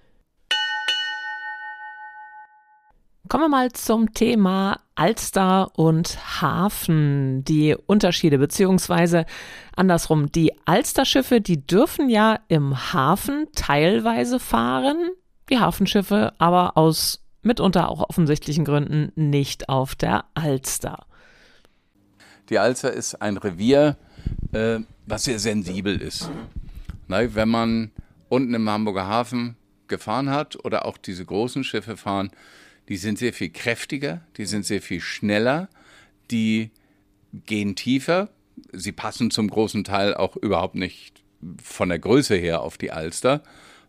Kommen 3.28 3.44
wir 3.44 3.48
mal 3.48 3.70
zum 3.72 4.12
Thema 4.12 4.80
Alster 5.00 5.70
und 5.78 6.42
Hafen. 6.42 7.42
Die 7.44 7.74
Unterschiede, 7.74 8.36
beziehungsweise 8.36 9.24
andersrum, 9.74 10.30
die 10.30 10.52
Alsterschiffe, 10.66 11.40
die 11.40 11.66
dürfen 11.66 12.10
ja 12.10 12.40
im 12.48 12.92
Hafen 12.92 13.46
teilweise 13.54 14.38
fahren, 14.38 14.98
die 15.48 15.58
Hafenschiffe 15.58 16.34
aber 16.36 16.76
aus 16.76 17.24
mitunter 17.40 17.88
auch 17.88 18.10
offensichtlichen 18.10 18.66
Gründen 18.66 19.10
nicht 19.16 19.70
auf 19.70 19.94
der 19.94 20.26
Alster. 20.34 21.06
Die 22.50 22.58
Alster 22.58 22.92
ist 22.92 23.22
ein 23.22 23.38
Revier, 23.38 23.96
äh, 24.52 24.80
was 25.06 25.24
sehr 25.24 25.38
sensibel 25.38 25.98
ist. 25.98 26.30
Na, 27.08 27.34
wenn 27.34 27.48
man 27.48 27.90
unten 28.28 28.52
im 28.52 28.68
Hamburger 28.68 29.06
Hafen 29.06 29.56
gefahren 29.88 30.28
hat 30.28 30.62
oder 30.62 30.84
auch 30.84 30.98
diese 30.98 31.24
großen 31.24 31.64
Schiffe 31.64 31.96
fahren, 31.96 32.30
die 32.90 32.96
sind 32.96 33.18
sehr 33.18 33.32
viel 33.32 33.48
kräftiger, 33.50 34.20
die 34.36 34.44
sind 34.44 34.66
sehr 34.66 34.82
viel 34.82 35.00
schneller, 35.00 35.68
die 36.30 36.70
gehen 37.46 37.76
tiefer. 37.76 38.28
Sie 38.72 38.92
passen 38.92 39.30
zum 39.30 39.48
großen 39.48 39.84
Teil 39.84 40.12
auch 40.12 40.36
überhaupt 40.36 40.74
nicht 40.74 41.22
von 41.62 41.88
der 41.88 42.00
Größe 42.00 42.34
her 42.34 42.60
auf 42.60 42.76
die 42.76 42.90
Alster. 42.90 43.42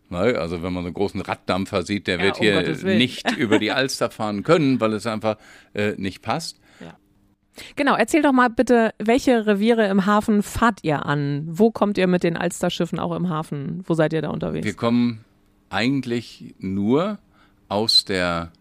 Ne, 0.09 0.37
also 0.37 0.61
wenn 0.61 0.71
man 0.73 0.83
so 0.83 0.87
einen 0.87 0.93
großen 0.93 1.21
Raddampfer 1.21 1.83
sieht, 1.83 2.05
der 2.05 2.17
ja, 2.17 2.23
wird 2.23 2.39
um 2.39 2.45
hier 2.45 2.97
nicht 2.97 3.31
über 3.37 3.59
die 3.59 3.71
Alster 3.71 4.11
fahren 4.11 4.43
können, 4.43 4.79
weil 4.79 4.93
es 4.93 5.07
einfach 5.07 5.37
äh, 5.73 5.93
nicht 5.97 6.21
passt. 6.21 6.57
Genau, 7.75 7.95
erzähl 7.95 8.21
doch 8.21 8.31
mal 8.31 8.49
bitte, 8.49 8.93
welche 8.97 9.45
Reviere 9.45 9.87
im 9.87 10.05
Hafen 10.05 10.41
fahrt 10.41 10.79
ihr 10.83 11.05
an? 11.05 11.43
Wo 11.47 11.69
kommt 11.69 11.97
ihr 11.97 12.07
mit 12.07 12.23
den 12.23 12.37
Alsterschiffen 12.37 12.97
auch 12.97 13.13
im 13.13 13.29
Hafen? 13.29 13.83
Wo 13.85 13.93
seid 13.93 14.13
ihr 14.13 14.21
da 14.21 14.29
unterwegs? 14.29 14.65
Wir 14.65 14.73
kommen 14.73 15.25
eigentlich 15.69 16.55
nur 16.59 17.19
aus 17.67 18.05
der 18.05 18.53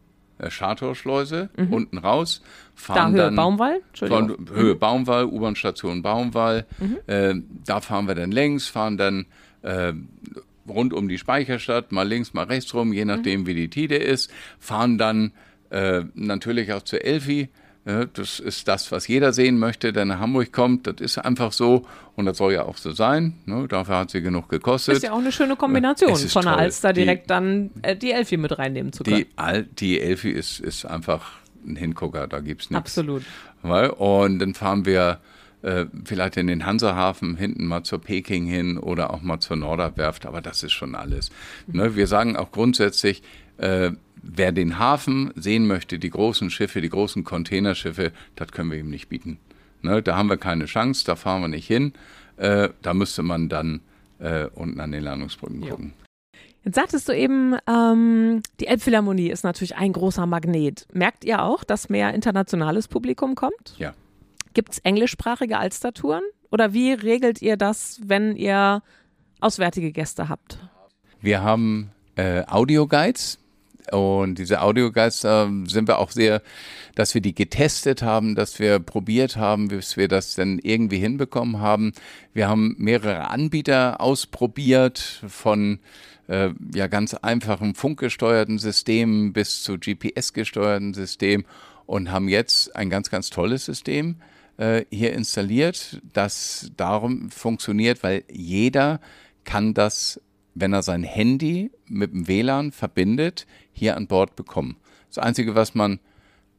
Schartorschleuse 0.48 1.50
mhm. 1.56 1.72
unten 1.72 1.98
raus. 1.98 2.42
Fahren 2.74 3.12
da 3.14 3.18
Höhe 3.18 3.24
dann 3.26 3.36
Baumwall? 3.36 3.80
Von 3.92 4.46
Höhe 4.52 4.74
mhm. 4.74 4.78
Baumwall, 4.78 5.24
U-Bahn-Station 5.26 6.02
Baumwall. 6.02 6.66
Mhm. 6.78 6.98
Äh, 7.06 7.34
da 7.66 7.80
fahren 7.80 8.06
wir 8.06 8.14
dann 8.14 8.32
längs, 8.32 8.68
fahren 8.68 8.96
dann 8.96 9.26
äh, 9.62 9.92
rund 10.68 10.94
um 10.94 11.08
die 11.08 11.18
Speicherstadt, 11.18 11.92
mal 11.92 12.06
links, 12.06 12.32
mal 12.32 12.44
rechts 12.44 12.72
rum, 12.74 12.92
je 12.92 13.04
nachdem, 13.04 13.40
mhm. 13.40 13.46
wie 13.46 13.54
die 13.54 13.68
Tide 13.68 13.96
ist. 13.96 14.30
Fahren 14.58 14.96
dann 14.96 15.32
äh, 15.70 16.02
natürlich 16.14 16.72
auch 16.72 16.82
zur 16.82 17.04
Elfi 17.04 17.48
ja, 17.86 18.04
das 18.04 18.40
ist 18.40 18.68
das, 18.68 18.92
was 18.92 19.08
jeder 19.08 19.32
sehen 19.32 19.58
möchte, 19.58 19.92
der 19.92 20.04
nach 20.04 20.20
Hamburg 20.20 20.52
kommt. 20.52 20.86
Das 20.86 20.96
ist 21.00 21.18
einfach 21.18 21.52
so 21.52 21.86
und 22.14 22.26
das 22.26 22.36
soll 22.36 22.52
ja 22.52 22.64
auch 22.64 22.76
so 22.76 22.92
sein. 22.92 23.38
Ne? 23.46 23.66
Dafür 23.68 23.98
hat 23.98 24.10
sie 24.10 24.20
genug 24.20 24.48
gekostet. 24.50 24.96
Ist 24.96 25.02
ja 25.02 25.12
auch 25.12 25.18
eine 25.18 25.32
schöne 25.32 25.56
Kombination, 25.56 26.14
von 26.14 26.44
der 26.44 26.58
Alster 26.58 26.92
direkt 26.92 27.24
die, 27.24 27.28
dann 27.28 27.70
äh, 27.82 27.96
die 27.96 28.12
Elfi 28.12 28.36
mit 28.36 28.58
reinnehmen 28.58 28.92
zu 28.92 29.02
können. 29.02 29.16
Die, 29.16 29.26
Al 29.36 29.64
die 29.64 30.00
Elfi 30.00 30.30
ist, 30.30 30.60
ist 30.60 30.84
einfach 30.84 31.32
ein 31.66 31.76
Hingucker, 31.76 32.26
da 32.26 32.40
gibt 32.40 32.62
es 32.62 32.70
nichts. 32.70 32.98
Absolut. 32.98 33.22
Und 33.62 34.38
dann 34.38 34.54
fahren 34.54 34.84
wir 34.84 35.20
äh, 35.62 35.86
vielleicht 36.04 36.36
in 36.36 36.46
den 36.46 36.66
Hansahafen 36.66 37.36
hinten 37.36 37.66
mal 37.66 37.82
zur 37.82 38.00
Peking 38.00 38.46
hin 38.46 38.78
oder 38.78 39.12
auch 39.12 39.22
mal 39.22 39.40
zur 39.40 39.56
Norderwerft, 39.56 40.26
aber 40.26 40.40
das 40.40 40.62
ist 40.62 40.72
schon 40.72 40.94
alles. 40.94 41.30
Ne? 41.66 41.96
Wir 41.96 42.06
sagen 42.06 42.36
auch 42.36 42.50
grundsätzlich, 42.50 43.22
äh, 43.58 43.92
wer 44.22 44.52
den 44.52 44.78
Hafen 44.78 45.32
sehen 45.34 45.66
möchte, 45.66 45.98
die 45.98 46.10
großen 46.10 46.50
Schiffe, 46.50 46.80
die 46.80 46.88
großen 46.88 47.24
Containerschiffe, 47.24 48.12
das 48.36 48.52
können 48.52 48.70
wir 48.70 48.78
ihm 48.78 48.90
nicht 48.90 49.08
bieten. 49.08 49.38
Ne, 49.82 50.02
da 50.02 50.16
haben 50.16 50.28
wir 50.28 50.36
keine 50.36 50.66
Chance, 50.66 51.04
da 51.06 51.16
fahren 51.16 51.42
wir 51.42 51.48
nicht 51.48 51.66
hin. 51.66 51.94
Äh, 52.36 52.68
da 52.82 52.94
müsste 52.94 53.22
man 53.22 53.48
dann 53.48 53.80
äh, 54.18 54.46
unten 54.54 54.80
an 54.80 54.92
den 54.92 55.02
Landungsbrücken 55.02 55.62
gucken. 55.62 55.94
Jetzt 56.64 56.74
sagtest 56.74 57.08
du 57.08 57.16
eben, 57.16 57.56
ähm, 57.66 58.42
die 58.60 58.66
Elbphilharmonie 58.66 59.30
ist 59.30 59.44
natürlich 59.44 59.76
ein 59.76 59.92
großer 59.92 60.26
Magnet. 60.26 60.86
Merkt 60.92 61.24
ihr 61.24 61.42
auch, 61.42 61.64
dass 61.64 61.88
mehr 61.88 62.12
internationales 62.12 62.86
Publikum 62.86 63.34
kommt? 63.34 63.74
Ja. 63.78 63.94
Gibt 64.52 64.72
es 64.72 64.78
englischsprachige 64.80 65.58
Alstertouren? 65.58 66.22
Oder 66.50 66.74
wie 66.74 66.92
regelt 66.92 67.40
ihr 67.40 67.56
das, 67.56 68.00
wenn 68.04 68.36
ihr 68.36 68.82
auswärtige 69.40 69.92
Gäste 69.92 70.28
habt? 70.28 70.58
Wir 71.20 71.42
haben 71.42 71.92
äh, 72.16 72.44
Audioguides, 72.46 73.38
und 73.92 74.38
diese 74.38 74.62
Audiogeister 74.62 75.50
sind 75.66 75.88
wir 75.88 75.98
auch 75.98 76.10
sehr, 76.10 76.42
dass 76.94 77.14
wir 77.14 77.20
die 77.20 77.34
getestet 77.34 78.02
haben, 78.02 78.34
dass 78.34 78.58
wir 78.58 78.78
probiert 78.78 79.36
haben, 79.36 79.68
bis 79.68 79.96
wir 79.96 80.08
das 80.08 80.34
dann 80.34 80.58
irgendwie 80.58 80.98
hinbekommen 80.98 81.60
haben. 81.60 81.92
Wir 82.32 82.48
haben 82.48 82.74
mehrere 82.78 83.28
Anbieter 83.30 84.00
ausprobiert 84.00 85.22
von 85.26 85.80
äh, 86.28 86.50
ja 86.74 86.86
ganz 86.86 87.14
einfachen 87.14 87.74
funkgesteuerten 87.74 88.58
Systemen 88.58 89.32
bis 89.32 89.62
zu 89.62 89.78
GPS-gesteuerten 89.78 90.94
Systemen 90.94 91.46
und 91.86 92.12
haben 92.12 92.28
jetzt 92.28 92.74
ein 92.76 92.88
ganz, 92.90 93.10
ganz 93.10 93.30
tolles 93.30 93.64
System 93.64 94.16
äh, 94.56 94.84
hier 94.90 95.12
installiert, 95.12 96.00
das 96.12 96.70
darum 96.76 97.30
funktioniert, 97.30 98.02
weil 98.02 98.24
jeder 98.30 99.00
kann 99.44 99.74
das 99.74 100.20
wenn 100.60 100.72
er 100.72 100.82
sein 100.82 101.02
Handy 101.02 101.70
mit 101.86 102.12
dem 102.12 102.28
WLAN 102.28 102.72
verbindet, 102.72 103.46
hier 103.72 103.96
an 103.96 104.06
Bord 104.06 104.36
bekommen. 104.36 104.76
Das 105.08 105.18
Einzige, 105.18 105.54
was 105.54 105.74
man 105.74 105.98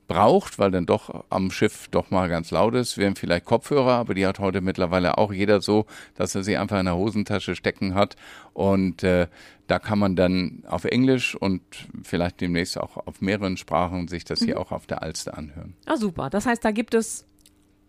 braucht, 0.08 0.60
weil 0.60 0.72
dann 0.72 0.86
doch 0.86 1.24
am 1.30 1.52
Schiff 1.52 1.88
doch 1.90 2.12
mal 2.12 2.28
ganz 2.28 2.52
laut 2.52 2.76
ist, 2.76 2.98
wären 2.98 3.16
vielleicht 3.16 3.46
Kopfhörer, 3.46 3.94
aber 3.94 4.14
die 4.14 4.28
hat 4.28 4.40
heute 4.40 4.60
mittlerweile 4.60 5.18
auch 5.18 5.32
jeder 5.32 5.62
so, 5.62 5.86
dass 6.16 6.36
er 6.36 6.44
sie 6.44 6.58
einfach 6.58 6.80
in 6.80 6.86
der 6.86 6.98
Hosentasche 6.98 7.56
stecken 7.56 7.96
hat. 7.96 8.18
Und 8.54 9.04
äh, 9.04 9.28
da 9.68 9.80
kann 9.80 10.00
man 10.00 10.18
dann 10.18 10.64
auf 10.68 10.84
Englisch 10.84 11.34
und 11.34 11.62
vielleicht 12.04 12.42
demnächst 12.42 12.78
auch 12.78 12.98
auf 12.98 13.22
mehreren 13.22 13.56
Sprachen 13.56 14.10
sich 14.10 14.26
das 14.26 14.40
hier 14.40 14.56
mhm. 14.56 14.62
auch 14.62 14.72
auf 14.74 14.86
der 14.86 15.02
Alster 15.02 15.38
anhören. 15.38 15.76
Ah, 15.86 15.96
super. 15.96 16.30
Das 16.30 16.46
heißt, 16.46 16.66
da 16.66 16.72
gibt 16.72 16.94
es 16.94 17.26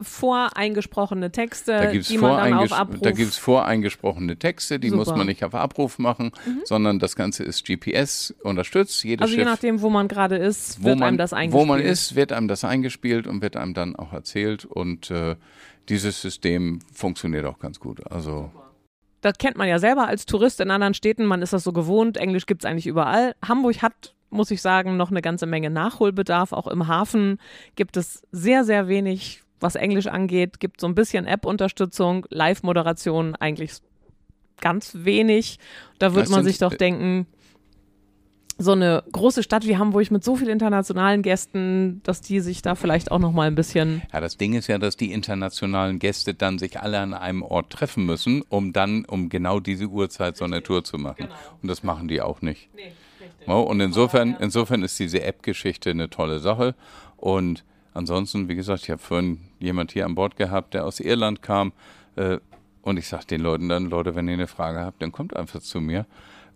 voreingesprochene 0.04 1.32
Texte, 1.32 1.92
die 1.92 2.18
man 2.18 2.36
dann 2.36 2.54
auf 2.54 2.72
Abruf... 2.72 3.00
Da 3.00 3.10
gibt 3.10 3.30
es 3.30 3.36
voreingesprochene 3.36 4.36
Texte, 4.36 4.78
die 4.78 4.88
Super. 4.88 4.98
muss 4.98 5.08
man 5.08 5.26
nicht 5.26 5.44
auf 5.44 5.54
Abruf 5.54 5.98
machen, 5.98 6.32
mhm. 6.46 6.60
sondern 6.64 6.98
das 6.98 7.16
Ganze 7.16 7.44
ist 7.44 7.66
GPS 7.66 8.34
unterstützt. 8.42 9.02
Jedes 9.04 9.22
also 9.22 9.36
je 9.36 9.44
nachdem, 9.44 9.80
wo 9.82 9.90
man 9.90 10.08
gerade 10.08 10.36
ist, 10.36 10.82
wird 10.82 10.98
man, 10.98 11.08
einem 11.08 11.18
das 11.18 11.32
eingespielt. 11.32 11.62
Wo 11.62 11.66
man 11.66 11.80
ist, 11.80 12.14
wird 12.14 12.32
einem 12.32 12.48
das 12.48 12.64
eingespielt 12.64 13.26
und 13.26 13.42
wird 13.42 13.56
einem 13.56 13.74
dann 13.74 13.96
auch 13.96 14.12
erzählt 14.12 14.64
und 14.64 15.10
äh, 15.10 15.36
dieses 15.88 16.20
System 16.20 16.80
funktioniert 16.92 17.46
auch 17.46 17.58
ganz 17.58 17.80
gut. 17.80 18.10
Also... 18.10 18.50
Das 19.20 19.38
kennt 19.38 19.56
man 19.56 19.68
ja 19.68 19.78
selber 19.78 20.08
als 20.08 20.26
Tourist 20.26 20.60
in 20.60 20.72
anderen 20.72 20.94
Städten, 20.94 21.24
man 21.26 21.42
ist 21.42 21.52
das 21.52 21.62
so 21.62 21.72
gewohnt, 21.72 22.16
Englisch 22.16 22.46
gibt 22.46 22.64
es 22.64 22.70
eigentlich 22.70 22.88
überall. 22.88 23.36
Hamburg 23.40 23.80
hat 23.80 24.14
muss 24.32 24.50
ich 24.50 24.62
sagen, 24.62 24.96
noch 24.96 25.10
eine 25.10 25.22
ganze 25.22 25.46
Menge 25.46 25.70
Nachholbedarf. 25.70 26.52
Auch 26.52 26.66
im 26.66 26.88
Hafen 26.88 27.38
gibt 27.76 27.96
es 27.96 28.22
sehr, 28.32 28.64
sehr 28.64 28.88
wenig 28.88 29.42
was 29.62 29.74
Englisch 29.74 30.06
angeht, 30.06 30.60
gibt 30.60 30.80
so 30.80 30.86
ein 30.86 30.94
bisschen 30.94 31.26
App-Unterstützung, 31.26 32.26
Live-Moderation 32.30 33.36
eigentlich 33.36 33.72
ganz 34.60 34.92
wenig. 34.94 35.58
Da 35.98 36.14
wird 36.14 36.28
man 36.28 36.44
sich 36.44 36.58
doch 36.58 36.74
denken, 36.74 37.26
so 38.58 38.72
eine 38.72 39.02
große 39.10 39.42
Stadt 39.42 39.66
wie 39.66 39.76
Hamburg 39.76 40.10
mit 40.10 40.22
so 40.22 40.36
vielen 40.36 40.50
internationalen 40.50 41.22
Gästen, 41.22 42.00
dass 42.04 42.20
die 42.20 42.40
sich 42.40 42.62
da 42.62 42.74
vielleicht 42.74 43.10
auch 43.10 43.18
noch 43.18 43.32
mal 43.32 43.46
ein 43.46 43.54
bisschen. 43.54 44.02
Ja, 44.12 44.20
das 44.20 44.36
Ding 44.36 44.54
ist 44.54 44.68
ja, 44.68 44.78
dass 44.78 44.96
die 44.96 45.12
internationalen 45.12 45.98
Gäste 45.98 46.34
dann 46.34 46.58
sich 46.58 46.80
alle 46.80 47.00
an 47.00 47.14
einem 47.14 47.42
Ort 47.42 47.70
treffen 47.70 48.06
müssen, 48.06 48.42
um 48.48 48.72
dann 48.72 49.04
um 49.04 49.28
genau 49.28 49.58
diese 49.58 49.86
Uhrzeit 49.86 50.36
so 50.36 50.44
eine 50.44 50.62
Tour 50.62 50.84
zu 50.84 50.98
machen. 50.98 51.26
Genau. 51.26 51.34
Und 51.60 51.68
das 51.68 51.82
machen 51.82 52.08
die 52.08 52.20
auch 52.20 52.42
nicht. 52.42 52.68
Nee, 52.74 52.92
und 53.46 53.80
insofern, 53.80 54.36
insofern 54.38 54.82
ist 54.82 54.98
diese 54.98 55.22
App-Geschichte 55.22 55.90
eine 55.90 56.10
tolle 56.10 56.38
Sache. 56.38 56.74
Und 57.16 57.64
Ansonsten, 57.94 58.48
wie 58.48 58.54
gesagt, 58.54 58.84
ich 58.84 58.90
habe 58.90 59.02
vorhin 59.02 59.40
jemand 59.58 59.92
hier 59.92 60.06
an 60.06 60.14
Bord 60.14 60.36
gehabt, 60.36 60.74
der 60.74 60.86
aus 60.86 61.00
Irland 61.00 61.42
kam. 61.42 61.72
Äh, 62.16 62.38
und 62.80 62.98
ich 62.98 63.06
sage 63.06 63.26
den 63.26 63.40
Leuten 63.40 63.68
dann, 63.68 63.86
Leute, 63.86 64.14
wenn 64.14 64.26
ihr 64.28 64.34
eine 64.34 64.46
Frage 64.46 64.80
habt, 64.80 65.02
dann 65.02 65.12
kommt 65.12 65.36
einfach 65.36 65.60
zu 65.60 65.80
mir. 65.80 66.06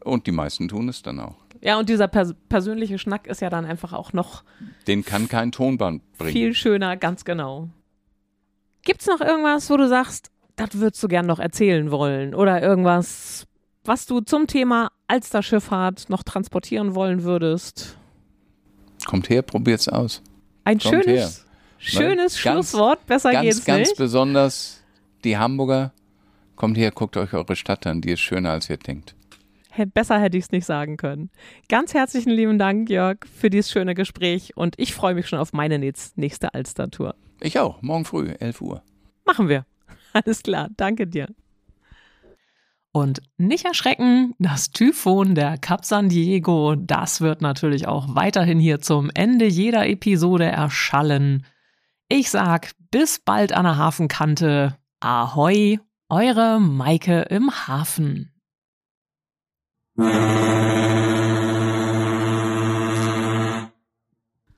Und 0.02 0.26
die 0.26 0.32
meisten 0.32 0.68
tun 0.68 0.88
es 0.88 1.02
dann 1.02 1.20
auch. 1.20 1.36
Ja, 1.60 1.78
und 1.78 1.88
dieser 1.88 2.08
pers 2.08 2.34
persönliche 2.48 2.98
Schnack 2.98 3.26
ist 3.26 3.40
ja 3.40 3.50
dann 3.50 3.64
einfach 3.64 3.92
auch 3.92 4.12
noch. 4.12 4.44
Den 4.86 5.04
kann 5.04 5.28
kein 5.28 5.52
Tonband 5.52 6.02
bringen. 6.16 6.32
Viel 6.32 6.54
schöner, 6.54 6.96
ganz 6.96 7.24
genau. 7.24 7.68
Gibt 8.82 9.00
es 9.00 9.06
noch 9.06 9.20
irgendwas, 9.20 9.68
wo 9.68 9.76
du 9.76 9.88
sagst, 9.88 10.30
das 10.54 10.78
würdest 10.78 11.02
du 11.02 11.08
gern 11.08 11.26
noch 11.26 11.38
erzählen 11.38 11.90
wollen? 11.90 12.34
Oder 12.34 12.62
irgendwas, 12.62 13.46
was 13.84 14.06
du 14.06 14.20
zum 14.20 14.46
Thema 14.46 14.90
Alsterschifffahrt 15.08 16.08
noch 16.08 16.22
transportieren 16.22 16.94
wollen 16.94 17.24
würdest? 17.24 17.96
Kommt 19.06 19.28
her, 19.28 19.42
probiert's 19.42 19.88
aus. 19.88 20.22
Ein 20.66 20.78
Kommt 20.78 21.04
schönes, 21.04 21.06
her. 21.06 21.30
schönes 21.78 22.42
ganz, 22.42 22.70
Schlusswort. 22.70 23.06
Besser 23.06 23.30
ganz, 23.30 23.44
geht's 23.44 23.64
ganz 23.64 23.78
nicht. 23.78 23.88
Ganz 23.90 23.98
besonders 23.98 24.82
die 25.22 25.38
Hamburger. 25.38 25.92
Kommt 26.56 26.76
her, 26.76 26.90
guckt 26.90 27.16
euch 27.16 27.32
eure 27.34 27.54
Stadt 27.54 27.86
an. 27.86 28.00
Die 28.00 28.10
ist 28.10 28.20
schöner, 28.20 28.50
als 28.50 28.68
ihr 28.68 28.76
denkt. 28.76 29.14
Besser 29.94 30.18
hätte 30.18 30.36
ich 30.36 30.44
es 30.44 30.50
nicht 30.50 30.64
sagen 30.64 30.96
können. 30.96 31.30
Ganz 31.68 31.94
herzlichen 31.94 32.30
lieben 32.30 32.58
Dank, 32.58 32.90
Jörg, 32.90 33.18
für 33.32 33.48
dieses 33.48 33.70
schöne 33.70 33.94
Gespräch 33.94 34.56
und 34.56 34.74
ich 34.78 34.92
freue 34.92 35.14
mich 35.14 35.28
schon 35.28 35.38
auf 35.38 35.52
meine 35.52 35.78
nächste 35.78 36.52
Alster-Tour. 36.52 37.14
Ich 37.40 37.60
auch. 37.60 37.80
Morgen 37.80 38.04
früh, 38.04 38.30
11 38.30 38.60
Uhr. 38.60 38.82
Machen 39.24 39.48
wir. 39.48 39.66
Alles 40.14 40.42
klar. 40.42 40.70
Danke 40.76 41.06
dir. 41.06 41.28
Und 42.96 43.20
nicht 43.36 43.66
erschrecken, 43.66 44.34
das 44.38 44.70
Typhon 44.70 45.34
der 45.34 45.58
Cap 45.58 45.84
San 45.84 46.08
Diego, 46.08 46.76
das 46.76 47.20
wird 47.20 47.42
natürlich 47.42 47.86
auch 47.86 48.14
weiterhin 48.14 48.58
hier 48.58 48.80
zum 48.80 49.10
Ende 49.12 49.44
jeder 49.44 49.86
Episode 49.86 50.46
erschallen. 50.46 51.44
Ich 52.08 52.30
sag 52.30 52.70
bis 52.90 53.18
bald 53.18 53.52
an 53.52 53.64
der 53.64 53.76
Hafenkante. 53.76 54.78
Ahoi, 55.00 55.78
eure 56.08 56.58
Maike 56.58 57.26
im 57.28 57.50
Hafen. 57.50 58.32